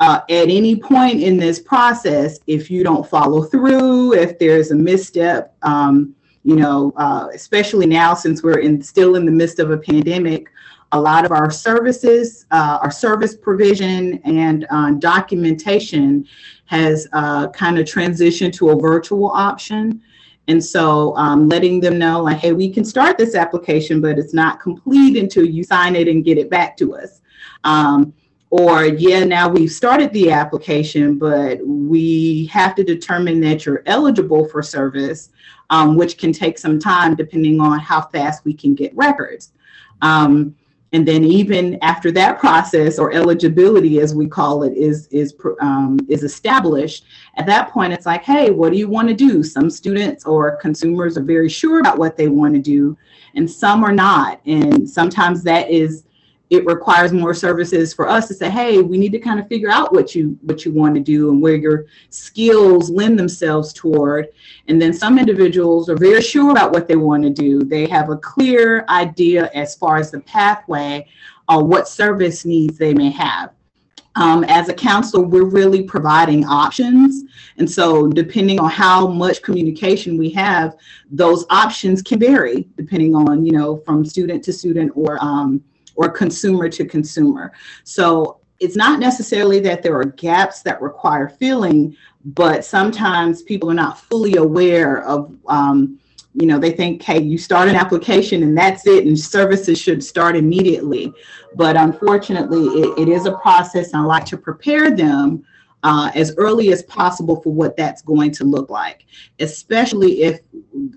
uh, 0.00 0.20
at 0.30 0.48
any 0.48 0.76
point 0.76 1.22
in 1.22 1.36
this 1.36 1.60
process, 1.60 2.40
if 2.46 2.70
you 2.70 2.82
don't 2.82 3.06
follow 3.08 3.42
through, 3.42 4.14
if 4.14 4.38
there's 4.38 4.70
a 4.70 4.74
misstep, 4.74 5.54
um, 5.62 6.14
you 6.42 6.56
know, 6.56 6.92
uh, 6.96 7.28
especially 7.34 7.86
now 7.86 8.14
since 8.14 8.42
we're 8.42 8.60
in 8.60 8.82
still 8.82 9.14
in 9.14 9.26
the 9.26 9.32
midst 9.32 9.58
of 9.58 9.70
a 9.70 9.76
pandemic, 9.76 10.48
a 10.92 11.00
lot 11.00 11.24
of 11.24 11.30
our 11.30 11.50
services, 11.50 12.46
uh, 12.50 12.78
our 12.82 12.90
service 12.90 13.36
provision 13.36 14.20
and 14.24 14.66
uh, 14.70 14.90
documentation 14.92 16.26
has 16.66 17.06
uh, 17.12 17.48
kind 17.48 17.78
of 17.78 17.84
transitioned 17.86 18.52
to 18.54 18.70
a 18.70 18.80
virtual 18.80 19.30
option. 19.30 20.02
And 20.48 20.62
so 20.64 21.16
um, 21.16 21.48
letting 21.48 21.80
them 21.80 21.98
know 21.98 22.22
like, 22.22 22.38
hey, 22.38 22.52
we 22.52 22.70
can 22.70 22.84
start 22.84 23.18
this 23.18 23.34
application, 23.34 24.00
but 24.00 24.18
it's 24.18 24.34
not 24.34 24.60
complete 24.60 25.16
until 25.16 25.44
you 25.44 25.62
sign 25.62 25.94
it 25.94 26.08
and 26.08 26.24
get 26.24 26.38
it 26.38 26.50
back 26.50 26.76
to 26.78 26.96
us. 26.96 27.20
Um, 27.62 28.12
or 28.50 28.84
yeah, 28.84 29.22
now 29.22 29.48
we've 29.48 29.70
started 29.70 30.12
the 30.12 30.32
application, 30.32 31.18
but 31.18 31.64
we 31.64 32.46
have 32.46 32.74
to 32.74 32.82
determine 32.82 33.40
that 33.42 33.64
you're 33.64 33.84
eligible 33.86 34.44
for 34.48 34.60
service, 34.60 35.30
um, 35.70 35.96
which 35.96 36.18
can 36.18 36.32
take 36.32 36.58
some 36.58 36.80
time 36.80 37.14
depending 37.14 37.60
on 37.60 37.78
how 37.78 38.00
fast 38.00 38.44
we 38.44 38.52
can 38.52 38.74
get 38.74 38.94
records. 38.96 39.52
Um, 40.02 40.56
and 40.92 41.06
then 41.06 41.22
even 41.22 41.78
after 41.82 42.10
that 42.12 42.40
process 42.40 42.98
or 42.98 43.12
eligibility, 43.12 44.00
as 44.00 44.14
we 44.14 44.26
call 44.26 44.64
it, 44.64 44.76
is 44.76 45.06
is 45.08 45.34
um, 45.60 46.00
is 46.08 46.24
established, 46.24 47.04
at 47.36 47.46
that 47.46 47.70
point 47.70 47.92
it's 47.92 48.06
like, 48.06 48.24
hey, 48.24 48.50
what 48.50 48.72
do 48.72 48.78
you 48.78 48.88
want 48.88 49.08
to 49.08 49.14
do? 49.14 49.42
Some 49.42 49.70
students 49.70 50.24
or 50.24 50.56
consumers 50.56 51.16
are 51.16 51.22
very 51.22 51.48
sure 51.48 51.78
about 51.78 51.98
what 51.98 52.16
they 52.16 52.28
want 52.28 52.54
to 52.54 52.60
do, 52.60 52.96
and 53.34 53.48
some 53.48 53.84
are 53.84 53.92
not. 53.92 54.40
And 54.46 54.88
sometimes 54.88 55.42
that 55.44 55.70
is 55.70 56.04
it 56.50 56.66
requires 56.66 57.12
more 57.12 57.32
services 57.32 57.94
for 57.94 58.08
us 58.08 58.26
to 58.26 58.34
say 58.34 58.50
hey 58.50 58.82
we 58.82 58.98
need 58.98 59.12
to 59.12 59.18
kind 59.18 59.38
of 59.38 59.48
figure 59.48 59.70
out 59.70 59.92
what 59.92 60.14
you 60.14 60.36
what 60.42 60.64
you 60.64 60.72
want 60.72 60.94
to 60.94 61.00
do 61.00 61.30
and 61.30 61.40
where 61.40 61.54
your 61.54 61.86
skills 62.10 62.90
lend 62.90 63.18
themselves 63.18 63.72
toward. 63.72 64.28
And 64.68 64.80
then 64.80 64.92
some 64.92 65.18
individuals 65.18 65.88
are 65.88 65.96
very 65.96 66.22
sure 66.22 66.50
about 66.50 66.72
what 66.72 66.88
they 66.88 66.96
want 66.96 67.22
to 67.22 67.30
do. 67.30 67.62
They 67.62 67.86
have 67.88 68.10
a 68.10 68.16
clear 68.16 68.84
idea 68.88 69.50
as 69.54 69.74
far 69.74 69.96
as 69.96 70.10
the 70.10 70.20
pathway 70.20 71.06
or 71.48 71.64
what 71.64 71.88
service 71.88 72.44
needs 72.44 72.78
they 72.78 72.94
may 72.94 73.10
have. 73.10 73.52
Um, 74.16 74.42
as 74.44 74.68
a 74.68 74.74
counselor, 74.74 75.24
we're 75.24 75.44
really 75.44 75.84
providing 75.84 76.44
options. 76.44 77.24
And 77.58 77.70
so, 77.70 78.08
depending 78.08 78.58
on 78.58 78.68
how 78.68 79.06
much 79.06 79.40
communication 79.40 80.18
we 80.18 80.30
have, 80.30 80.76
those 81.10 81.46
options 81.48 82.02
can 82.02 82.18
vary 82.18 82.68
depending 82.76 83.14
on, 83.14 83.46
you 83.46 83.52
know, 83.52 83.76
from 83.78 84.04
student 84.04 84.42
to 84.44 84.52
student 84.52 84.92
or 84.96 85.16
um, 85.22 85.62
or 86.00 86.08
consumer 86.08 86.66
to 86.66 86.86
consumer. 86.86 87.52
So 87.84 88.40
it's 88.58 88.74
not 88.74 89.00
necessarily 89.00 89.60
that 89.60 89.82
there 89.82 89.96
are 90.00 90.04
gaps 90.04 90.62
that 90.62 90.80
require 90.80 91.28
filling, 91.28 91.94
but 92.24 92.64
sometimes 92.64 93.42
people 93.42 93.70
are 93.70 93.74
not 93.74 94.00
fully 94.00 94.36
aware 94.36 95.02
of, 95.04 95.36
um, 95.46 96.00
you 96.32 96.46
know, 96.46 96.58
they 96.58 96.70
think, 96.70 97.02
hey, 97.02 97.20
you 97.20 97.36
start 97.36 97.68
an 97.68 97.76
application 97.76 98.42
and 98.42 98.56
that's 98.56 98.86
it, 98.86 99.04
and 99.04 99.18
services 99.18 99.78
should 99.78 100.02
start 100.02 100.36
immediately. 100.36 101.12
But 101.54 101.76
unfortunately, 101.76 102.64
it, 102.80 102.98
it 103.02 103.08
is 103.08 103.26
a 103.26 103.32
process, 103.32 103.92
and 103.92 104.00
I 104.02 104.04
like 104.06 104.24
to 104.26 104.38
prepare 104.38 104.90
them 104.96 105.44
uh, 105.82 106.10
as 106.14 106.34
early 106.38 106.72
as 106.72 106.82
possible 106.84 107.42
for 107.42 107.52
what 107.52 107.76
that's 107.76 108.00
going 108.00 108.30
to 108.32 108.44
look 108.44 108.70
like, 108.70 109.04
especially 109.38 110.22
if, 110.22 110.40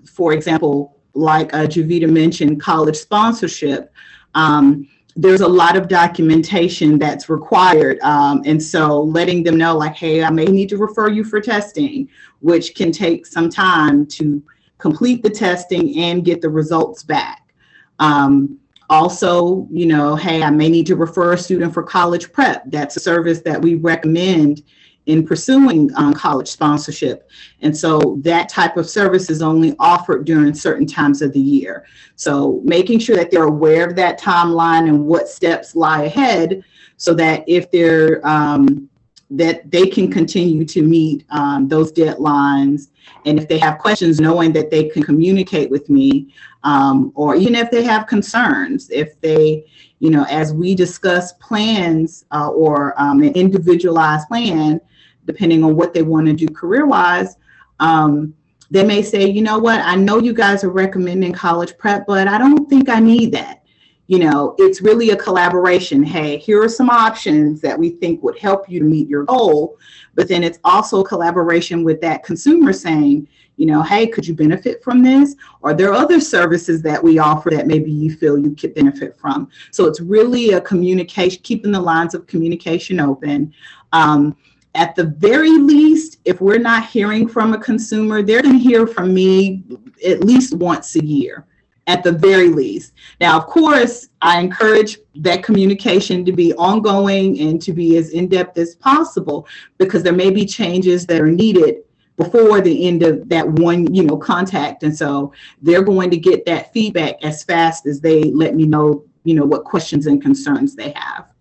for 0.06 0.32
example, 0.32 0.96
like 1.14 1.52
uh, 1.52 1.66
Javita 1.66 2.06
mentioned, 2.06 2.62
college 2.62 2.96
sponsorship. 2.96 3.92
Um, 4.34 4.88
there's 5.16 5.42
a 5.42 5.48
lot 5.48 5.76
of 5.76 5.88
documentation 5.88 6.98
that's 6.98 7.28
required. 7.28 8.00
Um, 8.00 8.42
and 8.44 8.60
so 8.60 9.02
letting 9.02 9.44
them 9.44 9.56
know, 9.56 9.76
like, 9.76 9.94
hey, 9.94 10.24
I 10.24 10.30
may 10.30 10.46
need 10.46 10.68
to 10.70 10.76
refer 10.76 11.08
you 11.08 11.22
for 11.22 11.40
testing, 11.40 12.08
which 12.40 12.74
can 12.74 12.90
take 12.90 13.24
some 13.24 13.48
time 13.48 14.06
to 14.06 14.42
complete 14.78 15.22
the 15.22 15.30
testing 15.30 15.98
and 15.98 16.24
get 16.24 16.40
the 16.40 16.50
results 16.50 17.04
back. 17.04 17.54
Um, 18.00 18.58
also, 18.90 19.66
you 19.70 19.86
know, 19.86 20.16
hey, 20.16 20.42
I 20.42 20.50
may 20.50 20.68
need 20.68 20.86
to 20.88 20.96
refer 20.96 21.32
a 21.32 21.38
student 21.38 21.72
for 21.72 21.82
college 21.82 22.32
prep. 22.32 22.64
That's 22.66 22.96
a 22.96 23.00
service 23.00 23.40
that 23.42 23.62
we 23.62 23.76
recommend 23.76 24.62
in 25.06 25.26
pursuing 25.26 25.90
um, 25.96 26.14
college 26.14 26.48
sponsorship. 26.48 27.28
And 27.60 27.76
so 27.76 28.18
that 28.22 28.48
type 28.48 28.76
of 28.76 28.88
service 28.88 29.28
is 29.28 29.42
only 29.42 29.76
offered 29.78 30.24
during 30.24 30.54
certain 30.54 30.86
times 30.86 31.20
of 31.22 31.32
the 31.32 31.40
year. 31.40 31.84
So 32.16 32.60
making 32.64 33.00
sure 33.00 33.16
that 33.16 33.30
they're 33.30 33.44
aware 33.44 33.86
of 33.86 33.96
that 33.96 34.20
timeline 34.20 34.88
and 34.88 35.04
what 35.04 35.28
steps 35.28 35.74
lie 35.74 36.04
ahead 36.04 36.64
so 36.96 37.12
that 37.14 37.44
if 37.46 37.70
they're 37.70 38.26
um, 38.26 38.88
that 39.30 39.68
they 39.70 39.86
can 39.86 40.10
continue 40.10 40.64
to 40.64 40.82
meet 40.82 41.24
um, 41.30 41.66
those 41.66 41.90
deadlines 41.92 42.88
and 43.24 43.38
if 43.38 43.48
they 43.48 43.58
have 43.58 43.78
questions 43.78 44.20
knowing 44.20 44.52
that 44.52 44.70
they 44.70 44.88
can 44.88 45.02
communicate 45.02 45.70
with 45.70 45.88
me 45.88 46.32
um, 46.62 47.10
or 47.14 47.34
even 47.34 47.54
if 47.54 47.70
they 47.70 47.82
have 47.82 48.06
concerns 48.06 48.90
if 48.90 49.18
they 49.22 49.64
you 49.98 50.10
know 50.10 50.24
as 50.28 50.52
we 50.52 50.74
discuss 50.74 51.32
plans 51.34 52.26
uh, 52.32 52.48
or 52.48 52.94
um, 53.00 53.22
an 53.22 53.32
individualized 53.32 54.28
plan 54.28 54.80
depending 55.26 55.64
on 55.64 55.76
what 55.76 55.94
they 55.94 56.02
want 56.02 56.26
to 56.26 56.32
do 56.32 56.48
career 56.48 56.86
wise, 56.86 57.36
um, 57.80 58.34
they 58.70 58.84
may 58.84 59.02
say, 59.02 59.28
you 59.28 59.42
know 59.42 59.58
what, 59.58 59.80
I 59.80 59.94
know 59.94 60.18
you 60.18 60.32
guys 60.32 60.64
are 60.64 60.70
recommending 60.70 61.32
college 61.32 61.76
prep, 61.78 62.06
but 62.06 62.28
I 62.28 62.38
don't 62.38 62.68
think 62.68 62.88
I 62.88 62.98
need 62.98 63.32
that. 63.32 63.62
you 64.06 64.18
know, 64.18 64.54
it's 64.58 64.82
really 64.82 65.10
a 65.10 65.16
collaboration. 65.16 66.02
Hey, 66.02 66.36
here 66.36 66.62
are 66.62 66.68
some 66.68 66.90
options 66.90 67.60
that 67.62 67.78
we 67.78 67.90
think 67.90 68.22
would 68.22 68.38
help 68.38 68.68
you 68.68 68.78
to 68.80 68.84
meet 68.84 69.08
your 69.08 69.24
goal. 69.24 69.78
But 70.14 70.28
then 70.28 70.44
it's 70.44 70.58
also 70.62 71.00
a 71.00 71.08
collaboration 71.08 71.84
with 71.84 72.00
that 72.02 72.22
consumer 72.22 72.72
saying, 72.72 73.26
you 73.56 73.66
know, 73.66 73.82
hey, 73.82 74.06
could 74.06 74.26
you 74.26 74.34
benefit 74.34 74.82
from 74.82 75.02
this? 75.02 75.36
Or 75.62 75.72
there 75.72 75.88
are 75.90 75.94
other 75.94 76.20
services 76.20 76.82
that 76.82 77.02
we 77.02 77.18
offer 77.18 77.48
that 77.50 77.66
maybe 77.66 77.90
you 77.90 78.14
feel 78.14 78.36
you 78.36 78.54
could 78.54 78.74
benefit 78.74 79.16
from. 79.16 79.48
So 79.70 79.86
it's 79.86 80.00
really 80.00 80.50
a 80.50 80.60
communication, 80.60 81.40
keeping 81.42 81.72
the 81.72 81.80
lines 81.80 82.14
of 82.14 82.26
communication 82.26 83.00
open. 83.00 83.54
Um, 83.92 84.36
at 84.74 84.96
the 84.96 85.04
very 85.04 85.56
least, 85.56 86.18
if 86.24 86.40
we're 86.40 86.58
not 86.58 86.86
hearing 86.88 87.28
from 87.28 87.52
a 87.52 87.60
consumer, 87.60 88.22
they're 88.22 88.42
going 88.42 88.58
to 88.58 88.62
hear 88.62 88.86
from 88.86 89.14
me 89.14 89.62
at 90.04 90.24
least 90.24 90.54
once 90.54 90.96
a 90.96 91.04
year, 91.04 91.46
at 91.86 92.02
the 92.02 92.10
very 92.10 92.48
least. 92.48 92.92
Now, 93.20 93.36
of 93.38 93.46
course, 93.46 94.08
I 94.20 94.40
encourage 94.40 94.98
that 95.16 95.44
communication 95.44 96.24
to 96.24 96.32
be 96.32 96.52
ongoing 96.54 97.38
and 97.40 97.62
to 97.62 97.72
be 97.72 97.96
as 97.98 98.10
in 98.10 98.28
depth 98.28 98.58
as 98.58 98.74
possible 98.74 99.46
because 99.78 100.02
there 100.02 100.12
may 100.12 100.30
be 100.30 100.44
changes 100.44 101.06
that 101.06 101.20
are 101.20 101.30
needed 101.30 101.76
before 102.16 102.60
the 102.60 102.86
end 102.86 103.02
of 103.02 103.28
that 103.28 103.48
one 103.48 103.92
you 103.94 104.02
know 104.02 104.16
contact. 104.16 104.82
And 104.82 104.96
so 104.96 105.32
they're 105.62 105.82
going 105.82 106.10
to 106.10 106.16
get 106.16 106.44
that 106.46 106.72
feedback 106.72 107.22
as 107.24 107.44
fast 107.44 107.86
as 107.86 108.00
they 108.00 108.24
let 108.24 108.54
me 108.54 108.66
know 108.66 109.04
you 109.24 109.34
know 109.34 109.44
what 109.44 109.64
questions 109.64 110.06
and 110.06 110.20
concerns 110.20 110.74
they 110.74 110.92
have. 110.96 111.32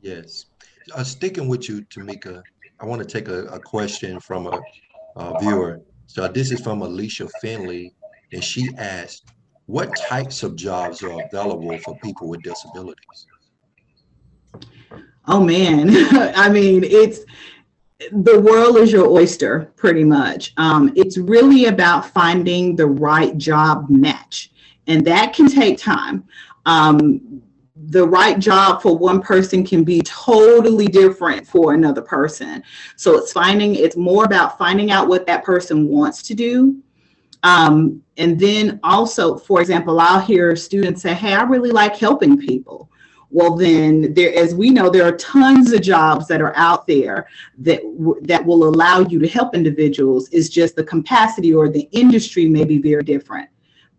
Yes 0.00 0.46
uh, 0.94 1.04
sticking 1.04 1.48
with 1.48 1.68
you 1.68 1.82
tamika 1.82 2.42
i 2.80 2.84
want 2.84 3.00
to 3.00 3.06
take 3.06 3.28
a, 3.28 3.44
a 3.46 3.58
question 3.58 4.20
from 4.20 4.46
a, 4.46 4.60
a 5.16 5.38
viewer 5.40 5.80
so 6.06 6.26
this 6.28 6.50
is 6.50 6.60
from 6.60 6.82
alicia 6.82 7.28
finley 7.40 7.94
and 8.32 8.42
she 8.42 8.68
asked 8.78 9.32
what 9.66 9.94
types 9.96 10.42
of 10.42 10.56
jobs 10.56 11.02
are 11.02 11.22
available 11.22 11.76
for 11.78 11.96
people 11.98 12.28
with 12.28 12.42
disabilities 12.42 13.26
oh 15.28 15.42
man 15.42 15.88
i 16.36 16.48
mean 16.48 16.84
it's 16.84 17.20
the 18.10 18.40
world 18.40 18.76
is 18.78 18.92
your 18.92 19.06
oyster, 19.08 19.72
pretty 19.76 20.04
much. 20.04 20.52
Um, 20.56 20.92
it's 20.96 21.18
really 21.18 21.66
about 21.66 22.06
finding 22.06 22.76
the 22.76 22.86
right 22.86 23.36
job 23.38 23.88
match, 23.88 24.50
and 24.86 25.06
that 25.06 25.34
can 25.34 25.48
take 25.48 25.78
time. 25.78 26.24
Um, 26.66 27.42
the 27.88 28.06
right 28.06 28.38
job 28.38 28.80
for 28.80 28.96
one 28.96 29.20
person 29.20 29.64
can 29.64 29.82
be 29.82 30.00
totally 30.02 30.86
different 30.86 31.46
for 31.46 31.74
another 31.74 32.02
person. 32.02 32.62
So 32.96 33.16
it's 33.16 33.32
finding, 33.32 33.74
it's 33.74 33.96
more 33.96 34.24
about 34.24 34.58
finding 34.58 34.90
out 34.90 35.08
what 35.08 35.26
that 35.26 35.44
person 35.44 35.88
wants 35.88 36.22
to 36.22 36.34
do. 36.34 36.80
Um, 37.42 38.02
and 38.18 38.38
then 38.38 38.78
also, 38.84 39.36
for 39.36 39.60
example, 39.60 39.98
I'll 40.00 40.20
hear 40.20 40.54
students 40.54 41.02
say, 41.02 41.12
Hey, 41.12 41.34
I 41.34 41.42
really 41.42 41.72
like 41.72 41.96
helping 41.96 42.38
people 42.38 42.88
well 43.32 43.56
then 43.56 44.12
there 44.12 44.32
as 44.38 44.54
we 44.54 44.68
know 44.68 44.90
there 44.90 45.08
are 45.08 45.16
tons 45.16 45.72
of 45.72 45.80
jobs 45.80 46.28
that 46.28 46.42
are 46.42 46.54
out 46.54 46.86
there 46.86 47.26
that 47.56 47.80
that 48.22 48.44
will 48.44 48.68
allow 48.68 49.00
you 49.00 49.18
to 49.18 49.26
help 49.26 49.54
individuals 49.54 50.28
is 50.28 50.50
just 50.50 50.76
the 50.76 50.84
capacity 50.84 51.52
or 51.52 51.68
the 51.68 51.88
industry 51.92 52.46
may 52.46 52.62
be 52.62 52.76
very 52.76 53.02
different 53.02 53.48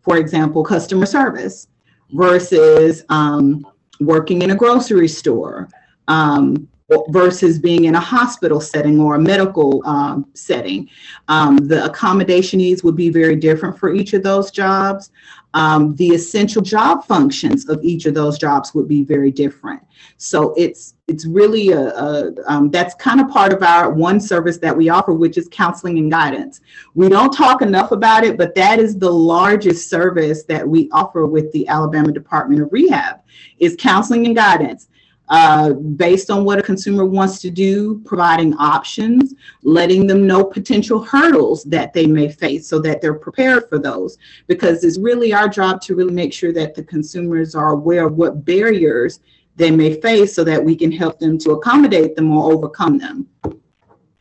for 0.01 0.17
example 0.17 0.63
customer 0.63 1.05
service 1.05 1.67
versus 2.11 3.03
um, 3.09 3.65
working 4.05 4.41
in 4.41 4.51
a 4.51 4.55
grocery 4.55 5.07
store 5.07 5.69
um, 6.07 6.67
versus 7.09 7.57
being 7.59 7.85
in 7.85 7.95
a 7.95 7.99
hospital 7.99 8.59
setting 8.59 8.99
or 8.99 9.15
a 9.15 9.19
medical 9.19 9.81
um, 9.85 10.25
setting. 10.33 10.89
Um, 11.27 11.57
the 11.57 11.85
accommodation 11.85 12.59
needs 12.59 12.83
would 12.83 12.95
be 12.95 13.09
very 13.09 13.35
different 13.35 13.77
for 13.77 13.93
each 13.93 14.13
of 14.13 14.23
those 14.23 14.51
jobs 14.51 15.11
um, 15.53 15.95
the 15.95 16.09
essential 16.09 16.61
job 16.61 17.05
functions 17.05 17.69
of 17.69 17.83
each 17.83 18.05
of 18.05 18.13
those 18.13 18.37
jobs 18.37 18.73
would 18.73 18.87
be 18.87 19.03
very 19.03 19.31
different. 19.31 19.81
So 20.17 20.53
it's 20.57 20.95
it's 21.07 21.25
really 21.25 21.71
a, 21.71 21.89
a 21.89 22.33
um, 22.47 22.71
that's 22.71 22.95
kind 22.95 23.19
of 23.19 23.29
part 23.29 23.53
of 23.53 23.61
our 23.61 23.91
one 23.91 24.19
service 24.19 24.57
that 24.59 24.75
we 24.75 24.89
offer, 24.89 25.13
which 25.13 25.37
is 25.37 25.47
counseling 25.51 25.99
and 25.99 26.09
guidance. 26.09 26.61
We 26.95 27.09
don't 27.09 27.31
talk 27.31 27.61
enough 27.61 27.91
about 27.91 28.23
it, 28.23 28.37
but 28.37 28.55
that 28.55 28.79
is 28.79 28.97
the 28.97 29.11
largest 29.11 29.89
service 29.89 30.43
that 30.45 30.67
we 30.67 30.89
offer 30.91 31.25
with 31.27 31.51
the 31.51 31.67
Alabama 31.67 32.11
Department 32.11 32.61
of 32.61 32.71
Rehab 32.71 33.21
is 33.59 33.75
counseling 33.77 34.25
and 34.25 34.35
guidance 34.35 34.87
uh, 35.33 35.73
based 35.73 36.29
on 36.29 36.45
what 36.45 36.59
a 36.59 36.61
consumer 36.61 37.05
wants 37.05 37.41
to 37.41 37.49
do, 37.49 37.99
providing 38.05 38.53
options, 38.57 39.33
letting 39.63 40.05
them 40.05 40.27
know 40.27 40.43
potential 40.43 41.03
hurdles 41.03 41.63
that 41.63 41.91
they 41.91 42.05
may 42.05 42.31
face 42.31 42.67
so 42.67 42.77
that 42.77 43.01
they're 43.01 43.15
prepared 43.15 43.67
for 43.67 43.79
those. 43.79 44.19
Because 44.45 44.83
it's 44.83 44.99
really 44.99 45.33
our 45.33 45.49
job 45.49 45.81
to 45.81 45.95
really 45.95 46.13
make 46.13 46.33
sure 46.33 46.53
that 46.53 46.75
the 46.75 46.83
consumers 46.83 47.55
are 47.55 47.71
aware 47.71 48.05
of 48.05 48.13
what 48.13 48.45
barriers 48.45 49.21
they 49.55 49.71
may 49.71 49.99
face 49.99 50.35
so 50.35 50.43
that 50.43 50.63
we 50.63 50.75
can 50.75 50.91
help 50.91 51.17
them 51.17 51.39
to 51.39 51.53
accommodate 51.53 52.15
them 52.15 52.31
or 52.31 52.53
overcome 52.53 52.99
them. 52.99 53.27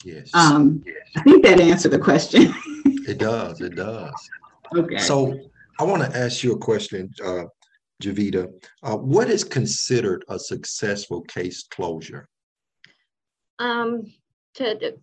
Yes. 0.06 0.30
Um, 0.32 0.82
yes. 0.86 0.96
I 1.16 1.22
think 1.24 1.44
that 1.44 1.60
answered 1.60 1.90
the 1.90 1.98
question. 1.98 2.54
it 3.06 3.18
does. 3.18 3.60
It 3.60 3.76
does. 3.76 4.14
Okay. 4.74 4.96
So 4.96 5.38
I 5.78 5.84
want 5.84 6.02
to 6.02 6.18
ask 6.18 6.42
you 6.42 6.54
a 6.54 6.58
question, 6.58 7.12
uh, 7.22 7.44
Javita, 8.02 8.50
uh, 8.82 8.96
what 8.96 9.30
is 9.30 9.44
considered 9.44 10.24
a 10.28 10.38
successful 10.38 11.22
case 11.22 11.62
closure? 11.62 12.28
Um, 13.58 14.12
to, 14.54 14.96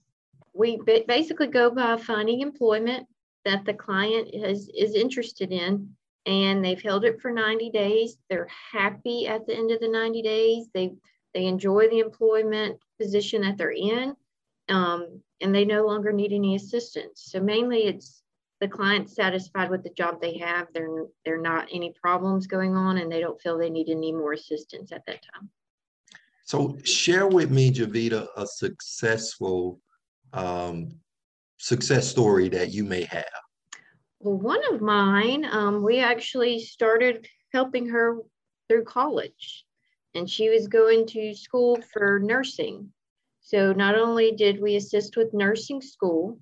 we 0.53 0.79
basically 1.07 1.47
go 1.47 1.71
by 1.71 1.97
finding 1.97 2.41
employment 2.41 3.07
that 3.45 3.65
the 3.65 3.73
client 3.73 4.29
is, 4.33 4.69
is 4.77 4.95
interested 4.95 5.51
in 5.51 5.89
and 6.25 6.63
they've 6.63 6.81
held 6.81 7.05
it 7.05 7.21
for 7.21 7.31
90 7.31 7.71
days. 7.71 8.17
They're 8.29 8.49
happy 8.71 9.27
at 9.27 9.47
the 9.47 9.55
end 9.55 9.71
of 9.71 9.79
the 9.79 9.88
90 9.88 10.21
days. 10.21 10.67
They, 10.73 10.91
they 11.33 11.45
enjoy 11.45 11.88
the 11.88 11.99
employment 11.99 12.77
position 12.99 13.41
that 13.43 13.57
they're 13.57 13.71
in 13.71 14.15
um, 14.67 15.21
and 15.41 15.55
they 15.55 15.65
no 15.65 15.85
longer 15.85 16.12
need 16.12 16.33
any 16.33 16.55
assistance. 16.55 17.23
So 17.31 17.39
mainly 17.39 17.85
it's 17.85 18.21
the 18.60 18.67
client's 18.67 19.15
satisfied 19.15 19.69
with 19.69 19.84
the 19.84 19.89
job 19.91 20.19
they 20.22 20.38
have. 20.38 20.67
There, 20.74 21.06
there 21.26 21.36
are 21.36 21.41
not 21.41 21.67
any 21.72 21.93
problems 22.02 22.48
going 22.48 22.76
on, 22.76 22.98
and 22.98 23.12
they 23.12 23.22
don't 23.22 23.39
feel 23.41 23.58
they 23.58 23.69
need 23.69 23.89
any 23.89 24.12
more 24.12 24.34
assistance 24.34 24.91
at 24.91 25.06
that 25.08 25.24
time. 25.34 25.50
So, 26.43 26.78
share 26.84 27.28
with 27.28 27.52
me, 27.52 27.72
Javita, 27.72 28.28
a 28.36 28.45
successful 28.45 29.80
um, 30.34 30.89
success 31.58 32.08
story 32.08 32.50
that 32.50 32.72
you 32.72 32.84
may 32.84 33.04
have. 33.04 33.26
Well, 34.19 34.38
one 34.38 34.62
of 34.74 34.82
mine, 34.82 35.45
um, 35.45 35.84
we 35.84 36.00
actually 36.00 36.60
started 36.60 37.28
helping 37.54 37.88
her 37.89 38.17
through 38.67 38.84
college, 38.84 39.65
and 40.15 40.30
she 40.30 40.50
was 40.50 40.67
going 40.67 41.06
to 41.08 41.34
school 41.34 41.80
for 41.93 42.19
nursing. 42.19 42.91
So, 43.41 43.72
not 43.72 43.95
only 43.95 44.34
did 44.34 44.60
we 44.60 44.76
assist 44.76 45.15
with 45.15 45.34
nursing 45.34 45.82
school, 45.82 46.39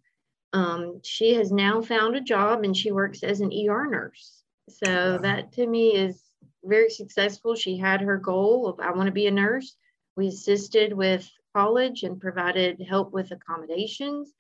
um, 0.54 1.02
she 1.04 1.34
has 1.36 1.52
now 1.52 1.82
found 1.82 2.16
a 2.16 2.22
job 2.22 2.64
and 2.64 2.76
she 2.76 2.92
works 2.92 3.24
as 3.24 3.42
an 3.42 3.52
ER 3.52 3.88
nurse. 3.88 4.44
So 4.70 5.18
that 5.22 5.52
to 5.54 5.66
me 5.66 5.96
is 5.96 6.22
very 6.64 6.90
successful. 6.90 7.56
She 7.56 7.78
had 7.78 8.02
her 8.02 8.18
goal 8.18 8.68
of 8.68 8.80
I 8.80 8.92
want 8.92 9.08
to 9.08 9.14
be 9.14 9.28
a 9.28 9.32
nurse. 9.32 9.76
We 10.16 10.28
assisted 10.28 10.94
with 10.94 11.30
college 11.56 12.04
and 12.04 12.20
provided 12.20 12.82
help 12.88 13.14
with 13.14 13.32
accommodations. 13.32 14.34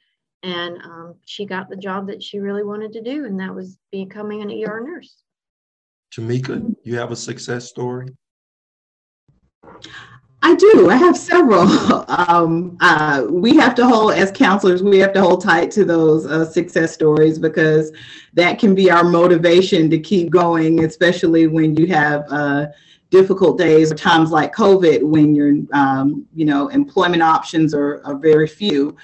And 0.44 0.78
um, 0.84 1.16
she 1.26 1.46
got 1.46 1.70
the 1.70 1.76
job 1.76 2.08
that 2.08 2.22
she 2.22 2.40
really 2.40 2.64
wanted 2.64 2.94
to 2.94 3.02
do, 3.02 3.26
and 3.26 3.40
that 3.40 3.56
was 3.56 3.78
becoming 3.92 4.44
an 4.44 4.52
ER 4.52 4.82
nurse. 4.82 5.24
Tamika, 6.14 6.76
you 6.84 6.98
have 6.98 7.12
a 7.12 7.16
success 7.16 7.68
story? 7.68 8.08
I 10.44 10.56
do. 10.56 10.90
I 10.90 10.96
have 10.96 11.18
several. 11.18 11.68
Um, 12.10 12.78
uh, 12.82 13.26
we 13.30 13.56
have 13.58 13.76
to 13.76 13.88
hold, 13.88 14.14
as 14.14 14.32
counselors, 14.32 14.82
we 14.82 14.98
have 15.00 15.14
to 15.14 15.22
hold 15.22 15.44
tight 15.44 15.72
to 15.72 15.86
those 15.86 16.26
uh, 16.26 16.46
success 16.46 16.94
stories 16.94 17.38
because 17.38 17.92
that 18.34 18.60
can 18.60 18.74
be 18.76 18.90
our 18.90 19.04
motivation 19.04 19.90
to 19.90 20.00
keep 20.00 20.30
going, 20.30 20.84
especially 20.84 21.48
when 21.48 21.76
you 21.76 21.88
have 21.88 22.26
uh, 22.30 22.68
difficult 23.12 23.58
days 23.58 23.92
or 23.92 23.96
times 23.96 24.32
like 24.32 24.54
COVID 24.54 25.04
when 25.04 25.36
your, 25.36 25.54
um, 25.74 26.26
you 26.34 26.46
know, 26.46 26.70
employment 26.70 27.22
options 27.22 27.74
are, 27.74 28.02
are 28.06 28.18
very 28.18 28.48
few. 28.48 28.96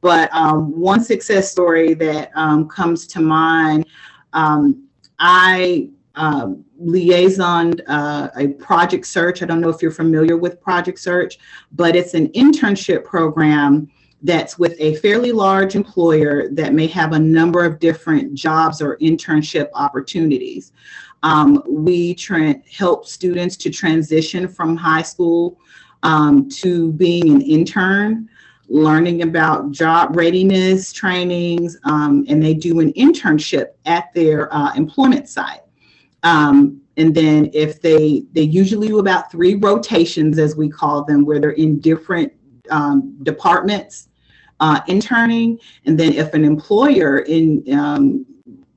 But 0.00 0.32
um, 0.32 0.78
one 0.78 1.02
success 1.02 1.50
story 1.50 1.94
that 1.94 2.30
um, 2.34 2.68
comes 2.68 3.06
to 3.08 3.20
mind, 3.20 3.86
um, 4.32 4.88
I 5.18 5.90
um, 6.14 6.64
liaison 6.78 7.80
uh, 7.82 8.28
a 8.36 8.48
project 8.48 9.06
search. 9.06 9.42
I 9.42 9.46
don't 9.46 9.60
know 9.60 9.68
if 9.70 9.80
you're 9.82 9.90
familiar 9.90 10.36
with 10.36 10.60
project 10.60 10.98
search, 10.98 11.38
but 11.72 11.96
it's 11.96 12.14
an 12.14 12.28
internship 12.28 13.04
program 13.04 13.90
that's 14.22 14.58
with 14.58 14.76
a 14.78 14.94
fairly 14.96 15.32
large 15.32 15.74
employer 15.74 16.48
that 16.50 16.74
may 16.74 16.86
have 16.86 17.12
a 17.12 17.18
number 17.18 17.64
of 17.64 17.78
different 17.80 18.34
jobs 18.34 18.80
or 18.80 18.96
internship 18.98 19.68
opportunities. 19.74 20.72
Um, 21.24 21.62
we 21.68 22.14
tra- 22.14 22.62
help 22.70 23.06
students 23.06 23.56
to 23.58 23.70
transition 23.70 24.48
from 24.48 24.76
high 24.76 25.02
school 25.02 25.58
um, 26.02 26.48
to 26.50 26.92
being 26.92 27.30
an 27.30 27.42
intern, 27.42 28.28
learning 28.68 29.22
about 29.22 29.70
job 29.70 30.16
readiness 30.16 30.92
trainings, 30.92 31.76
um, 31.84 32.24
and 32.28 32.42
they 32.42 32.54
do 32.54 32.80
an 32.80 32.92
internship 32.94 33.66
at 33.86 34.12
their 34.14 34.52
uh, 34.54 34.72
employment 34.74 35.28
site. 35.28 35.60
Um, 36.22 36.80
and 36.96 37.14
then 37.14 37.50
if 37.54 37.80
they 37.80 38.24
they 38.32 38.42
usually 38.42 38.88
do 38.88 38.98
about 38.98 39.30
three 39.30 39.54
rotations 39.54 40.38
as 40.38 40.56
we 40.56 40.68
call 40.68 41.04
them 41.04 41.24
where 41.24 41.40
they're 41.40 41.50
in 41.50 41.80
different 41.80 42.32
um, 42.70 43.16
departments 43.22 44.08
uh, 44.60 44.80
interning. 44.86 45.58
And 45.86 45.98
then 45.98 46.12
if 46.12 46.34
an 46.34 46.44
employer 46.44 47.20
in 47.20 47.64
um, 47.72 48.26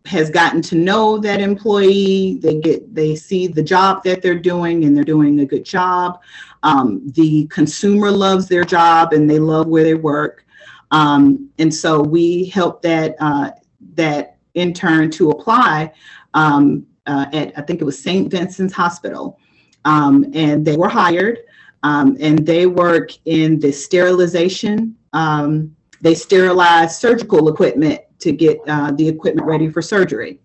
has 0.06 0.30
gotten 0.30 0.62
to 0.62 0.76
know 0.76 1.18
that 1.18 1.42
employee 1.42 2.38
they 2.42 2.60
get 2.60 2.94
they 2.94 3.16
see 3.16 3.48
the 3.48 3.64
job 3.64 4.04
that 4.04 4.22
they're 4.22 4.40
doing 4.40 4.86
and 4.86 4.96
they're 4.96 5.04
doing 5.04 5.40
a 5.40 5.46
good 5.46 5.66
job. 5.66 6.22
Um, 6.64 7.02
the 7.12 7.48
consumer 7.48 8.12
loves 8.12 8.48
their 8.48 8.64
job 8.64 9.14
and 9.14 9.30
they 9.30 9.40
love 9.40 9.68
where 9.68 9.84
they 9.84 9.94
work. 9.94 10.46
Um, 10.92 11.50
and 11.60 11.74
so 11.74 12.02
we 12.02 12.46
help 12.46 12.82
that 12.84 13.16
uh, 13.20 13.52
that 13.96 14.38
intern 14.54 15.12
to 15.12 15.32
apply 15.32 15.92
um, 16.34 16.86
uh, 17.08 17.26
at 17.34 17.58
I 17.58 17.62
think 17.62 17.82
it 17.82 17.86
was 17.86 18.02
St. 18.02 18.30
Vincent's 18.30 18.74
Hospital, 18.74 19.40
um, 19.86 20.26
and 20.34 20.66
they 20.66 20.78
were 20.78 20.90
hired, 20.90 21.40
um, 21.84 22.18
and 22.20 22.46
they 22.46 22.66
work 22.66 23.12
in 23.26 23.60
the 23.60 23.72
sterilization. 23.72 24.96
Um, 25.14 25.76
they 26.02 26.14
sterilize 26.14 27.00
surgical 27.00 27.50
equipment 27.50 28.02
to 28.20 28.32
get 28.32 28.60
uh, 28.68 28.92
the 28.92 29.08
equipment 29.08 29.48
ready 29.48 29.70
for 29.70 29.82
surgery. 29.82 30.40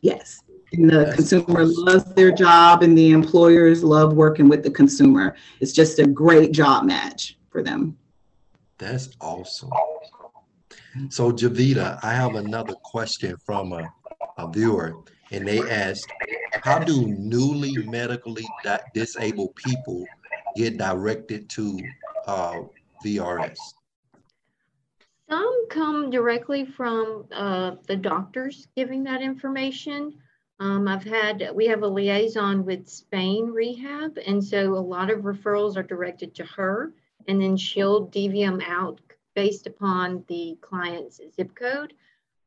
Yes. 0.00 0.40
And 0.72 0.90
the 0.90 1.04
That's 1.04 1.16
consumer 1.16 1.62
awesome. 1.62 1.84
loves 1.84 2.14
their 2.14 2.32
job, 2.32 2.82
and 2.82 2.96
the 2.96 3.12
employers 3.12 3.84
love 3.84 4.14
working 4.14 4.48
with 4.48 4.62
the 4.62 4.70
consumer. 4.70 5.36
It's 5.60 5.72
just 5.72 5.98
a 5.98 6.06
great 6.06 6.52
job 6.52 6.84
match 6.84 7.38
for 7.50 7.62
them. 7.62 7.96
That's 8.78 9.10
awesome. 9.20 9.70
So, 11.08 11.32
Javita, 11.32 11.98
I 12.02 12.12
have 12.12 12.34
another 12.34 12.74
question 12.74 13.36
from 13.44 13.72
a, 13.72 13.88
a 14.36 14.50
viewer 14.50 14.96
and 15.34 15.46
they 15.46 15.58
asked, 15.68 16.12
how 16.62 16.78
do 16.78 17.06
newly 17.08 17.76
medically 17.78 18.46
disabled 18.94 19.54
people 19.56 20.06
get 20.56 20.78
directed 20.78 21.48
to 21.50 21.80
uh, 22.26 22.60
VRS? 23.04 23.58
Some 25.28 25.68
come 25.70 26.10
directly 26.10 26.64
from 26.64 27.24
uh, 27.32 27.72
the 27.88 27.96
doctors 27.96 28.68
giving 28.76 29.02
that 29.04 29.22
information. 29.22 30.14
Um, 30.60 30.86
I've 30.86 31.02
had, 31.02 31.50
we 31.52 31.66
have 31.66 31.82
a 31.82 31.88
liaison 31.88 32.64
with 32.64 32.88
Spain 32.88 33.46
Rehab, 33.46 34.16
and 34.24 34.42
so 34.42 34.74
a 34.74 34.78
lot 34.78 35.10
of 35.10 35.20
referrals 35.20 35.76
are 35.76 35.82
directed 35.82 36.34
to 36.36 36.44
her, 36.44 36.92
and 37.26 37.40
then 37.40 37.56
she'll 37.56 38.06
them 38.28 38.60
out 38.60 39.00
based 39.34 39.66
upon 39.66 40.24
the 40.28 40.56
client's 40.60 41.20
zip 41.34 41.56
code. 41.56 41.92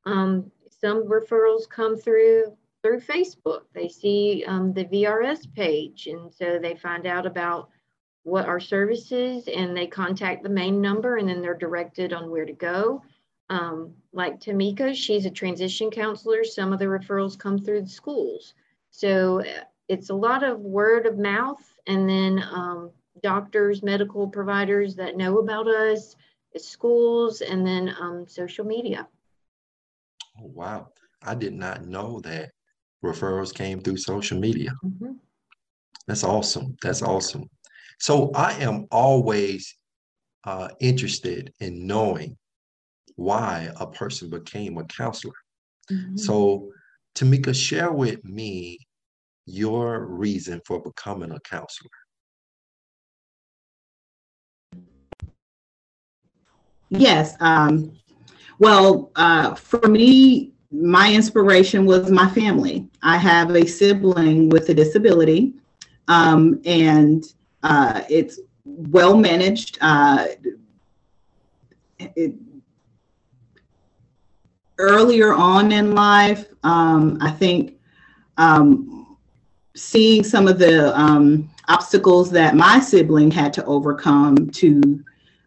Um, 0.06 0.50
some 0.70 1.10
referrals 1.10 1.68
come 1.68 1.98
through 1.98 2.56
through 2.84 3.02
Facebook. 3.02 3.62
They 3.74 3.88
see 3.88 4.44
um, 4.48 4.74
the 4.74 4.86
VRS 4.86 5.54
page, 5.54 6.08
and 6.08 6.34
so 6.34 6.60
they 6.60 6.76
find 6.76 7.06
out 7.06 7.26
about 7.26 7.70
what 8.24 8.46
our 8.46 8.60
services, 8.60 9.48
and 9.48 9.76
they 9.76 9.88
contact 9.88 10.44
the 10.44 10.50
main 10.50 10.82
number, 10.82 11.18
and 11.18 11.30
then 11.30 11.42
they're 11.42 11.54
directed 11.54 12.14
on 12.14 12.30
where 12.30 12.46
to 12.46 12.54
go. 12.54 13.02
Um, 13.50 13.94
like 14.12 14.40
Tamika, 14.40 14.94
she's 14.94 15.26
a 15.26 15.32
transition 15.32 15.90
counselor. 15.90 16.44
Some 16.44 16.74
of 16.74 16.80
the 16.80 16.86
referrals 16.86 17.40
come 17.40 17.58
through 17.58 17.84
the 17.84 17.90
schools. 17.90 18.54
So 18.92 19.42
uh, 19.42 19.64
it's 19.88 20.10
a 20.10 20.16
lot 20.16 20.44
of 20.44 20.60
word 20.60 21.06
of 21.06 21.18
mouth, 21.18 21.62
and 21.88 22.10
then 22.10 22.44
um, 22.52 22.92
doctors, 23.24 23.84
medical 23.84 24.28
providers 24.28 24.96
that 24.96 25.18
know 25.18 25.38
about 25.38 25.68
us, 25.68 26.16
schools, 26.58 27.42
and 27.42 27.66
then 27.66 27.96
um, 28.00 28.28
social 28.28 28.66
media. 28.66 29.08
Oh, 30.40 30.52
wow. 30.54 30.90
I 31.24 31.36
did 31.36 31.54
not 31.54 31.86
know 31.86 32.20
that 32.22 32.52
referrals 33.04 33.54
came 33.54 33.82
through 33.82 33.98
social 33.98 34.40
media. 34.40 34.72
Mm-hmm. 34.84 35.14
That's 36.08 36.24
awesome. 36.24 36.78
That's 36.82 37.02
awesome. 37.02 37.50
So 38.00 38.32
I 38.34 38.54
am 38.54 38.88
always 38.92 39.76
uh, 40.44 40.70
interested 40.80 41.54
in 41.60 41.86
knowing 41.86 42.38
why 43.16 43.70
a 43.80 43.88
person 43.88 44.30
became 44.30 44.78
a 44.78 44.86
counselor. 44.86 45.34
Mm-hmm. 45.92 46.18
So, 46.18 46.72
Tamika, 47.16 47.54
share 47.54 47.92
with 47.92 48.24
me 48.24 48.80
your 49.46 50.06
reason 50.06 50.62
for 50.66 50.82
becoming 50.82 51.32
a 51.32 51.40
counselor. 51.42 51.90
Yes. 56.90 57.36
Um, 57.40 57.98
well, 58.60 59.12
uh, 59.16 59.56
for 59.56 59.88
me, 59.88 60.54
my 60.72 61.14
inspiration 61.14 61.86
was 61.86 62.12
my 62.12 62.28
family. 62.30 62.88
I 63.02 63.18
have 63.18 63.56
a 63.56 63.66
sibling 63.66 64.50
with 64.50 64.70
a 64.70 64.74
disability, 64.74 65.54
um, 66.08 66.62
and 66.66 67.24
uh, 67.64 68.02
it's 68.10 68.40
well 68.66 69.18
managed. 69.18 69.78
Uh, 69.82 70.28
it, 72.00 72.34
earlier 74.80 75.34
on 75.34 75.72
in 75.72 75.96
life, 75.96 76.48
um, 76.64 77.18
I 77.22 77.32
think 77.32 77.78
um, 78.38 79.18
seeing 79.76 80.24
some 80.24 80.48
of 80.48 80.60
the 80.60 80.98
um, 81.00 81.50
obstacles 81.68 82.30
that 82.32 82.56
my 82.56 82.80
sibling 82.80 83.32
had 83.32 83.54
to 83.54 83.66
overcome 83.66 84.50
to 84.52 85.04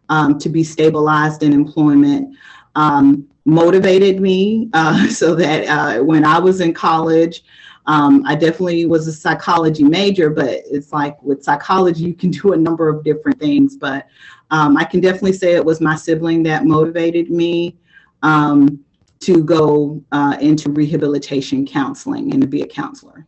um, 0.09 0.37
to 0.39 0.49
be 0.49 0.63
stabilized 0.63 1.41
in 1.41 1.53
employment. 1.53 2.35
Um, 2.75 3.27
motivated 3.45 4.19
me 4.19 4.69
uh, 4.73 5.07
so 5.09 5.35
that 5.35 5.67
uh, 5.67 6.03
when 6.03 6.25
I 6.25 6.39
was 6.39 6.61
in 6.61 6.73
college, 6.73 7.43
um, 7.87 8.23
I 8.25 8.35
definitely 8.35 8.85
was 8.85 9.07
a 9.07 9.13
psychology 9.13 9.83
major, 9.83 10.29
but 10.29 10.61
it's 10.69 10.93
like 10.93 11.21
with 11.23 11.43
psychology, 11.43 12.03
you 12.03 12.13
can 12.13 12.31
do 12.31 12.53
a 12.53 12.57
number 12.57 12.89
of 12.89 13.03
different 13.03 13.39
things. 13.39 13.75
But 13.75 14.07
um, 14.51 14.77
I 14.77 14.83
can 14.83 14.99
definitely 14.99 15.33
say 15.33 15.55
it 15.55 15.65
was 15.65 15.81
my 15.81 15.95
sibling 15.95 16.43
that 16.43 16.65
motivated 16.65 17.31
me 17.31 17.77
um, 18.21 18.83
to 19.21 19.43
go 19.43 20.03
uh, 20.11 20.37
into 20.39 20.69
rehabilitation 20.71 21.65
counseling 21.65 22.33
and 22.33 22.41
to 22.41 22.47
be 22.47 22.61
a 22.61 22.67
counselor. 22.67 23.25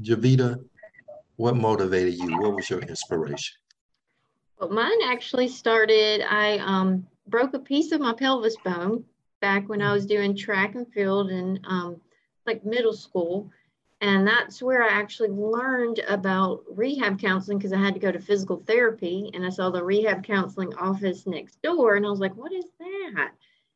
Javita, 0.00 0.60
what 1.36 1.56
motivated 1.56 2.14
you? 2.14 2.38
What 2.40 2.54
was 2.54 2.70
your 2.70 2.80
inspiration? 2.80 3.56
Well, 4.58 4.70
mine 4.70 4.98
actually 5.04 5.48
started, 5.48 6.22
I 6.22 6.58
um, 6.58 7.06
broke 7.26 7.54
a 7.54 7.58
piece 7.58 7.92
of 7.92 8.00
my 8.00 8.12
pelvis 8.12 8.56
bone 8.64 9.04
back 9.40 9.68
when 9.68 9.82
I 9.82 9.92
was 9.92 10.06
doing 10.06 10.36
track 10.36 10.74
and 10.74 10.90
field 10.92 11.30
in 11.30 11.60
um, 11.64 12.00
like 12.46 12.64
middle 12.64 12.92
school. 12.92 13.50
And 14.00 14.26
that's 14.26 14.62
where 14.62 14.82
I 14.82 14.88
actually 14.88 15.30
learned 15.30 16.00
about 16.08 16.64
rehab 16.68 17.18
counseling 17.18 17.58
because 17.58 17.72
I 17.72 17.78
had 17.78 17.94
to 17.94 18.00
go 18.00 18.12
to 18.12 18.18
physical 18.18 18.62
therapy 18.66 19.30
and 19.32 19.46
I 19.46 19.48
saw 19.48 19.70
the 19.70 19.84
rehab 19.84 20.24
counseling 20.24 20.74
office 20.74 21.26
next 21.26 21.62
door 21.62 21.96
and 21.96 22.04
I 22.04 22.10
was 22.10 22.20
like, 22.20 22.34
what 22.36 22.52
is 22.52 22.66
that? 22.78 23.32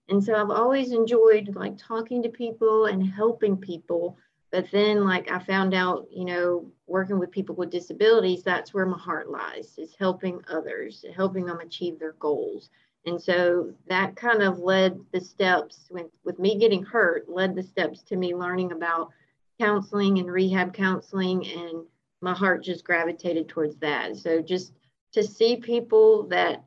And 0.09 0.23
so 0.23 0.35
I've 0.35 0.51
always 0.51 0.93
enjoyed 0.93 1.55
like 1.55 1.79
talking 1.79 2.23
to 2.23 2.29
people 2.29 2.87
and 2.87 3.07
helping 3.07 3.57
people. 3.57 4.19
But 4.51 4.71
then 4.71 5.05
like 5.05 5.31
I 5.31 5.39
found 5.39 5.75
out, 5.75 6.07
you 6.11 6.25
know, 6.25 6.71
working 6.87 7.19
with 7.19 7.31
people 7.31 7.55
with 7.55 7.71
disabilities, 7.71 8.43
that's 8.43 8.73
where 8.73 8.87
my 8.87 8.99
heart 8.99 9.31
lies, 9.31 9.75
is 9.79 9.95
helping 9.99 10.41
others, 10.49 11.05
helping 11.15 11.45
them 11.45 11.61
achieve 11.61 11.99
their 11.99 12.15
goals. 12.15 12.71
And 13.09 13.21
so 13.21 13.73
that 13.89 14.17
kind 14.17 14.43
of 14.43 14.59
led 14.59 15.01
the 15.13 15.21
steps 15.21 15.89
with, 15.91 16.07
with 16.25 16.39
me 16.39 16.59
getting 16.59 16.85
hurt, 16.85 17.29
led 17.29 17.55
the 17.55 17.63
steps 17.63 18.03
to 18.05 18.17
me 18.17 18.35
learning 18.35 18.73
about 18.73 19.11
counseling 19.59 20.19
and 20.19 20.31
rehab 20.31 20.75
counseling. 20.75 21.47
And 21.47 21.85
my 22.21 22.35
heart 22.35 22.63
just 22.63 22.85
gravitated 22.85 23.49
towards 23.49 23.77
that. 23.77 24.17
So 24.17 24.43
just 24.43 24.73
to 25.13 25.23
see 25.23 25.57
people 25.57 26.29
that 26.29 26.65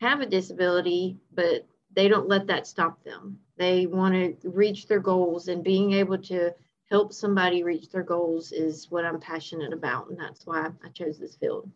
have 0.00 0.20
a 0.20 0.26
disability, 0.26 1.18
but 1.34 1.66
they 1.94 2.08
don't 2.08 2.28
let 2.28 2.46
that 2.46 2.66
stop 2.66 3.02
them. 3.04 3.38
They 3.56 3.86
want 3.86 4.14
to 4.14 4.48
reach 4.48 4.86
their 4.86 5.00
goals 5.00 5.48
and 5.48 5.64
being 5.64 5.92
able 5.92 6.18
to 6.18 6.54
help 6.90 7.12
somebody 7.12 7.62
reach 7.62 7.88
their 7.90 8.02
goals 8.02 8.52
is 8.52 8.90
what 8.90 9.04
I'm 9.04 9.20
passionate 9.20 9.72
about. 9.72 10.08
And 10.08 10.18
that's 10.18 10.46
why 10.46 10.70
I 10.84 10.88
chose 10.90 11.18
this 11.18 11.36
field. 11.36 11.70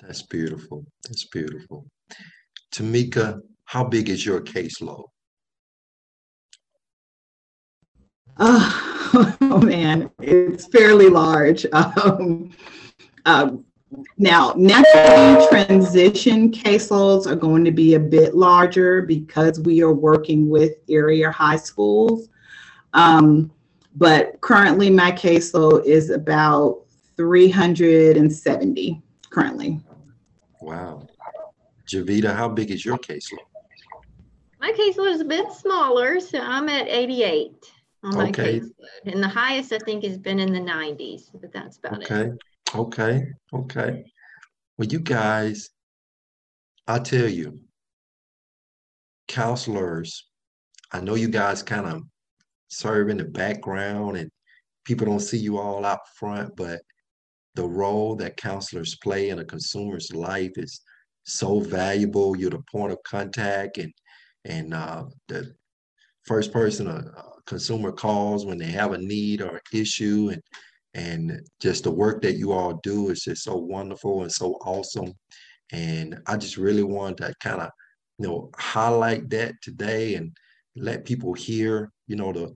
That's 0.00 0.22
beautiful. 0.22 0.84
That's 1.04 1.26
beautiful. 1.26 1.86
Tamika, 2.72 3.40
how 3.64 3.84
big 3.84 4.08
is 4.08 4.24
your 4.24 4.40
caseload? 4.40 5.04
Oh, 8.38 9.36
oh 9.42 9.58
man, 9.62 10.10
it's 10.20 10.66
fairly 10.66 11.08
large. 11.08 11.66
Um, 11.74 12.50
um, 13.24 13.64
now, 14.18 14.54
naturally, 14.56 15.46
transition 15.48 16.50
caseloads 16.50 17.26
are 17.26 17.36
going 17.36 17.64
to 17.64 17.70
be 17.70 17.94
a 17.94 18.00
bit 18.00 18.34
larger 18.34 19.02
because 19.02 19.60
we 19.60 19.82
are 19.82 19.92
working 19.92 20.48
with 20.48 20.72
area 20.88 21.30
high 21.30 21.56
schools. 21.56 22.28
Um, 22.94 23.52
but 23.94 24.40
currently, 24.40 24.90
my 24.90 25.12
caseload 25.12 25.84
is 25.84 26.10
about 26.10 26.82
370 27.16 29.02
currently. 29.30 29.80
Wow. 30.60 31.06
Javita, 31.92 32.32
how 32.32 32.48
big 32.48 32.70
is 32.70 32.86
your 32.86 32.96
caseload? 32.96 33.44
My 34.60 34.72
caseload 34.72 35.12
is 35.12 35.20
a 35.20 35.26
bit 35.26 35.52
smaller, 35.52 36.20
so 36.20 36.38
I'm 36.38 36.68
at 36.70 36.88
88. 36.88 37.52
on 38.04 38.16
my 38.16 38.28
Okay. 38.30 38.60
caseload. 38.60 39.12
And 39.12 39.22
the 39.22 39.28
highest 39.28 39.72
I 39.74 39.78
think 39.78 40.02
has 40.04 40.16
been 40.16 40.38
in 40.40 40.52
the 40.54 40.60
nineties, 40.60 41.30
but 41.34 41.52
that's 41.52 41.76
about 41.76 42.02
it. 42.02 42.10
Okay, 42.10 42.32
okay, 42.74 43.26
okay. 43.52 44.04
Well, 44.78 44.88
you 44.88 45.00
guys, 45.00 45.70
I 46.88 46.98
tell 46.98 47.28
you, 47.28 47.60
counselors, 49.28 50.28
I 50.92 51.00
know 51.00 51.14
you 51.14 51.28
guys 51.28 51.62
kind 51.62 51.86
of 51.86 52.02
serve 52.68 53.10
in 53.10 53.18
the 53.18 53.24
background 53.24 54.16
and 54.16 54.30
people 54.84 55.06
don't 55.06 55.20
see 55.20 55.38
you 55.38 55.58
all 55.58 55.84
out 55.84 56.08
front, 56.16 56.56
but 56.56 56.80
the 57.54 57.68
role 57.68 58.16
that 58.16 58.38
counselors 58.38 58.96
play 58.96 59.28
in 59.28 59.38
a 59.38 59.44
consumer's 59.44 60.10
life 60.12 60.52
is 60.56 60.80
so 61.24 61.60
valuable. 61.60 62.36
You're 62.36 62.50
the 62.50 62.62
point 62.70 62.92
of 62.92 63.02
contact 63.04 63.78
and 63.78 63.92
and 64.44 64.74
uh, 64.74 65.04
the 65.28 65.54
first 66.26 66.52
person 66.52 66.86
a, 66.86 66.96
a 66.96 67.24
consumer 67.46 67.92
calls 67.92 68.44
when 68.46 68.58
they 68.58 68.66
have 68.66 68.92
a 68.92 68.98
need 68.98 69.40
or 69.40 69.60
issue 69.72 70.30
and 70.32 70.42
and 70.94 71.40
just 71.60 71.84
the 71.84 71.90
work 71.90 72.20
that 72.22 72.36
you 72.36 72.52
all 72.52 72.78
do 72.82 73.08
is 73.10 73.22
just 73.22 73.44
so 73.44 73.56
wonderful 73.56 74.22
and 74.22 74.30
so 74.30 74.52
awesome. 74.64 75.12
And 75.72 76.18
I 76.26 76.36
just 76.36 76.58
really 76.58 76.82
wanted 76.82 77.18
to 77.18 77.34
kind 77.40 77.62
of, 77.62 77.70
you 78.18 78.28
know, 78.28 78.50
highlight 78.58 79.30
that 79.30 79.54
today 79.62 80.16
and 80.16 80.36
let 80.76 81.06
people 81.06 81.32
hear, 81.32 81.90
you 82.08 82.16
know, 82.16 82.32
the 82.32 82.54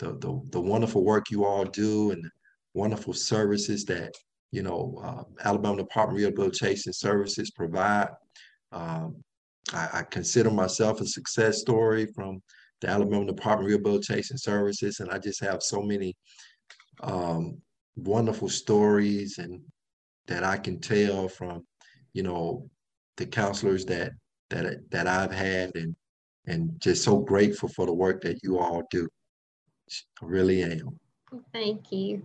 the 0.00 0.18
the, 0.18 0.40
the 0.50 0.60
wonderful 0.60 1.02
work 1.02 1.30
you 1.30 1.44
all 1.44 1.64
do 1.64 2.10
and 2.10 2.30
wonderful 2.74 3.14
services 3.14 3.84
that 3.86 4.12
you 4.50 4.62
know 4.62 5.00
uh, 5.02 5.24
Alabama 5.44 5.76
Department 5.76 6.18
of 6.18 6.24
Rehabilitation 6.24 6.92
Services 6.92 7.50
provide. 7.50 8.08
Um, 8.72 9.16
I, 9.72 9.88
I 9.94 10.02
consider 10.02 10.50
myself 10.50 11.00
a 11.00 11.06
success 11.06 11.60
story 11.60 12.06
from 12.06 12.42
the 12.80 12.88
Alabama 12.88 13.26
Department 13.26 13.70
of 13.72 13.78
Rehabilitation 13.78 14.38
Services, 14.38 15.00
and 15.00 15.10
I 15.10 15.18
just 15.18 15.40
have 15.40 15.62
so 15.62 15.82
many 15.82 16.16
um, 17.02 17.60
wonderful 17.96 18.48
stories 18.48 19.38
and 19.38 19.60
that 20.26 20.44
I 20.44 20.56
can 20.58 20.78
tell 20.78 21.28
from, 21.28 21.66
you 22.12 22.22
know, 22.22 22.68
the 23.16 23.26
counselors 23.26 23.84
that 23.86 24.12
that 24.50 24.90
that 24.90 25.06
I've 25.06 25.32
had, 25.32 25.74
and 25.74 25.94
and 26.46 26.80
just 26.80 27.02
so 27.04 27.18
grateful 27.18 27.68
for 27.68 27.86
the 27.86 27.92
work 27.92 28.22
that 28.22 28.42
you 28.42 28.58
all 28.58 28.82
do. 28.90 29.08
I 30.22 30.24
really 30.24 30.62
am. 30.62 30.98
Thank 31.52 31.92
you. 31.92 32.22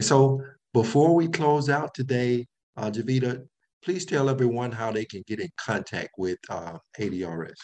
So 0.00 0.42
before 0.72 1.14
we 1.14 1.28
close 1.28 1.68
out 1.68 1.94
today, 1.94 2.46
uh, 2.76 2.90
Javita, 2.90 3.42
please 3.82 4.04
tell 4.04 4.28
everyone 4.28 4.72
how 4.72 4.92
they 4.92 5.04
can 5.04 5.22
get 5.26 5.40
in 5.40 5.48
contact 5.56 6.10
with 6.18 6.38
uh, 6.50 6.78
ADRS. 6.98 7.56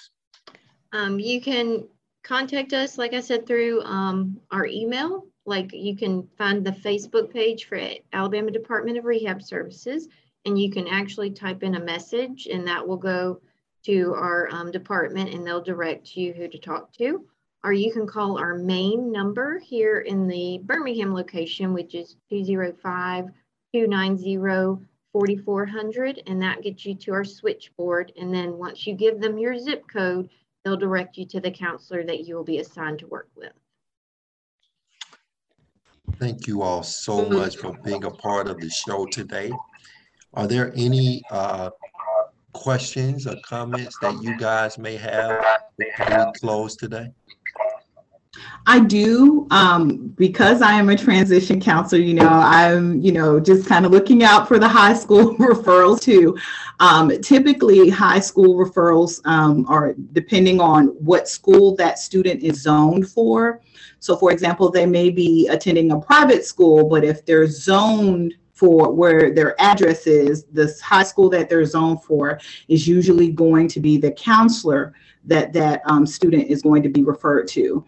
Um, 0.93 1.19
you 1.19 1.41
can 1.41 1.89
contact 2.23 2.73
us, 2.73 2.99
like 2.99 3.15
I 3.15 3.21
said, 3.21 3.47
through 3.47 3.83
um, 3.83 4.41
our 4.51 4.67
email. 4.67 5.27
Like 5.47 5.73
you 5.73 5.97
can 5.97 6.27
find 6.39 6.65
the 6.65 6.73
Facebook 6.73 7.31
page 7.31 7.67
for 7.67 7.79
Alabama 8.13 8.51
Department 8.51 8.97
of 8.97 9.05
Rehab 9.05 9.43
Services, 9.43 10.09
and 10.47 10.59
you 10.59 10.71
can 10.71 10.89
actually 10.89 11.31
type 11.31 11.63
in 11.63 11.75
a 11.75 11.81
message, 11.81 12.49
and 12.51 12.67
that 12.67 12.87
will 12.87 12.97
go 12.97 13.41
to 13.85 14.15
our 14.15 14.49
um, 14.51 14.71
department, 14.71 15.35
and 15.35 15.47
they'll 15.47 15.63
direct 15.63 16.17
you 16.17 16.33
who 16.33 16.49
to 16.49 16.59
talk 16.59 16.93
to. 16.95 17.27
Or 17.65 17.73
you 17.73 17.91
can 17.91 18.07
call 18.07 18.39
our 18.39 18.59
main 18.59 19.11
number 19.11 19.59
here 19.59 20.01
in 20.01 20.29
the 20.29 20.61
Birmingham 20.65 21.15
location, 21.15 21.73
which 21.73 21.95
is 21.95 22.17
205 22.31 23.31
290 23.73 24.87
4400, 25.15 26.23
and 26.27 26.43
that 26.43 26.61
gets 26.61 26.85
you 26.85 26.95
to 26.97 27.13
our 27.13 27.25
switchboard. 27.25 28.13
And 28.19 28.35
then 28.35 28.59
once 28.59 28.87
you 28.87 28.95
give 28.95 29.21
them 29.21 29.39
your 29.39 29.57
zip 29.59 29.85
code, 29.89 30.29
they'll 30.65 30.77
direct 30.77 31.17
you 31.17 31.25
to 31.27 31.41
the 31.41 31.51
counselor 31.51 32.05
that 32.05 32.27
you 32.27 32.35
will 32.35 32.45
be 32.45 32.59
assigned 32.59 32.99
to 32.99 33.07
work 33.07 33.29
with. 33.37 33.53
Thank 36.19 36.47
you 36.47 36.63
all 36.63 36.83
so 36.83 37.25
much 37.29 37.57
for 37.57 37.79
being 37.85 38.05
a 38.05 38.11
part 38.11 38.49
of 38.49 38.61
the 38.61 38.69
show 38.69 39.07
today. 39.07 39.53
Are 40.35 40.47
there 40.47 40.73
any 40.77 41.23
uh, 41.31 41.71
questions 42.53 43.27
or 43.27 43.37
comments 43.45 43.97
that 44.03 44.21
you 44.23 44.37
guys 44.37 44.79
may 44.79 44.97
have 44.97 45.45
before 45.79 46.27
we 46.27 46.41
close 46.41 46.77
today? 46.77 47.11
I 48.67 48.81
do, 48.81 49.47
um, 49.51 50.09
because 50.17 50.63
I 50.63 50.73
am 50.73 50.89
a 50.89 50.97
transition 50.97 51.61
counselor, 51.61 52.01
you 52.01 52.15
know, 52.15 52.29
I'm, 52.29 53.01
you 53.01 53.13
know, 53.13 53.39
just 53.39 53.69
kind 53.69 53.85
of 53.85 53.93
looking 53.93 54.23
out 54.23 54.49
for 54.49 54.59
the 54.59 54.69
high 54.69 54.95
school 54.95 55.35
referrals 55.39 56.01
too. 56.01 56.37
Um, 56.81 57.11
typically, 57.21 57.91
high 57.91 58.21
school 58.21 58.55
referrals 58.55 59.21
um, 59.27 59.67
are 59.69 59.95
depending 60.13 60.61
on 60.61 60.87
what 61.05 61.29
school 61.29 61.77
that 61.77 61.99
student 61.99 62.43
is 62.43 62.63
zoned 62.63 63.09
for. 63.09 63.61
So, 64.01 64.17
for 64.17 64.33
example, 64.33 64.71
they 64.71 64.87
may 64.87 65.11
be 65.11 65.49
attending 65.49 65.93
a 65.93 66.01
private 66.01 66.45
school, 66.45 66.89
but 66.89 67.05
if 67.05 67.25
they're 67.27 67.47
zoned 67.47 68.35
for 68.53 68.93
where 68.93 69.33
their 69.33 69.61
address 69.61 70.07
is, 70.07 70.45
this 70.45 70.81
high 70.81 71.03
school 71.03 71.29
that 71.31 71.49
they're 71.49 71.65
zoned 71.67 72.03
for 72.03 72.41
is 72.69 72.87
usually 72.87 73.31
going 73.31 73.69
to 73.69 73.81
be 73.81 73.99
the 73.99 74.13
counselor 74.13 74.95
that 75.25 75.53
that 75.53 75.83
um, 75.87 76.07
student 76.07 76.49
is 76.49 76.63
going 76.63 76.83
to 76.83 76.89
be 76.89 77.03
referred 77.03 77.49
to. 77.49 77.85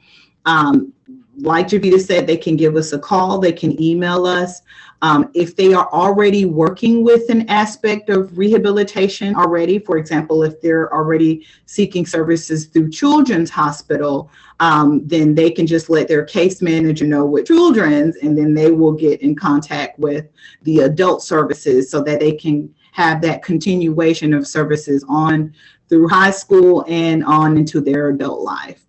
Um, 0.47 0.93
like 1.39 1.69
Javita 1.69 2.01
said, 2.01 2.27
they 2.27 2.37
can 2.37 2.57
give 2.57 2.77
us 2.77 2.93
a 2.93 2.99
call, 2.99 3.39
they 3.39 3.53
can 3.53 3.81
email 3.81 4.27
us. 4.27 4.63
Um, 5.03 5.31
if 5.35 5.55
they 5.55 5.75
are 5.75 5.93
already 5.93 6.47
working 6.47 7.05
with 7.05 7.29
an 7.29 7.47
aspect 7.51 8.09
of 8.09 8.37
rehabilitation 8.39 9.35
already, 9.35 9.79
for 9.79 9.99
example, 9.99 10.43
if 10.43 10.59
they're 10.63 10.93
already 10.95 11.47
seeking 11.67 12.07
services 12.07 12.67
through 12.67 12.91
Children's 12.91 13.51
Hospital, 13.51 14.31
um, 14.61 15.07
then 15.07 15.35
they 15.35 15.51
can 15.51 15.67
just 15.67 15.91
let 15.91 16.09
their 16.09 16.25
case 16.25 16.63
manager 16.63 17.07
know 17.07 17.27
with 17.27 17.47
Children's, 17.47 18.17
and 18.17 18.39
then 18.39 18.55
they 18.55 18.71
will 18.71 18.93
get 18.93 19.21
in 19.21 19.37
contact 19.37 19.99
with 19.99 20.27
the 20.63 20.81
adult 20.81 21.23
services 21.23 21.91
so 21.91 22.03
that 22.03 22.19
they 22.19 22.33
can 22.33 22.75
have 22.93 23.21
that 23.21 23.43
continuation 23.43 24.33
of 24.33 24.47
services 24.47 25.05
on 25.07 25.53
through 25.91 26.09
high 26.09 26.31
school 26.31 26.87
and 26.89 27.23
on 27.27 27.59
into 27.59 27.83
their 27.83 28.09
adult 28.09 28.41
life. 28.41 28.86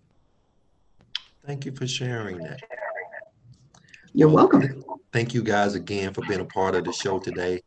Thank 1.48 1.64
you 1.64 1.72
for 1.72 1.86
sharing 1.86 2.42
that. 2.42 2.60
You're 4.12 4.28
Well, 4.28 4.50
welcome. 4.50 4.84
Thank 5.14 5.32
you 5.32 5.42
guys 5.42 5.74
again 5.74 6.12
for 6.12 6.20
being 6.26 6.40
a 6.40 6.44
part 6.44 6.74
of 6.74 6.84
the 6.84 6.92
show 6.92 7.18
today. 7.18 7.62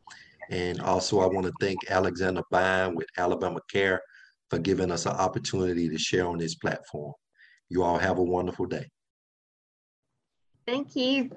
And 0.49 0.79
also, 0.83 1.19
I 1.19 1.25
want 1.25 1.47
to 1.47 1.53
thank 1.59 1.89
Alexander 1.89 2.43
Bine 2.51 2.93
with 2.93 3.07
Alabama 3.17 3.59
Care 3.71 3.99
for 4.51 4.59
giving 4.59 4.91
us 4.91 5.07
an 5.07 5.13
opportunity 5.13 5.89
to 5.89 5.97
share 5.97 6.27
on 6.27 6.37
this 6.37 6.53
platform. 6.53 7.13
You 7.69 7.81
all 7.81 7.97
have 7.97 8.19
a 8.19 8.23
wonderful 8.23 8.67
day. 8.67 8.85
Thank 10.67 10.95
you. 10.95 11.31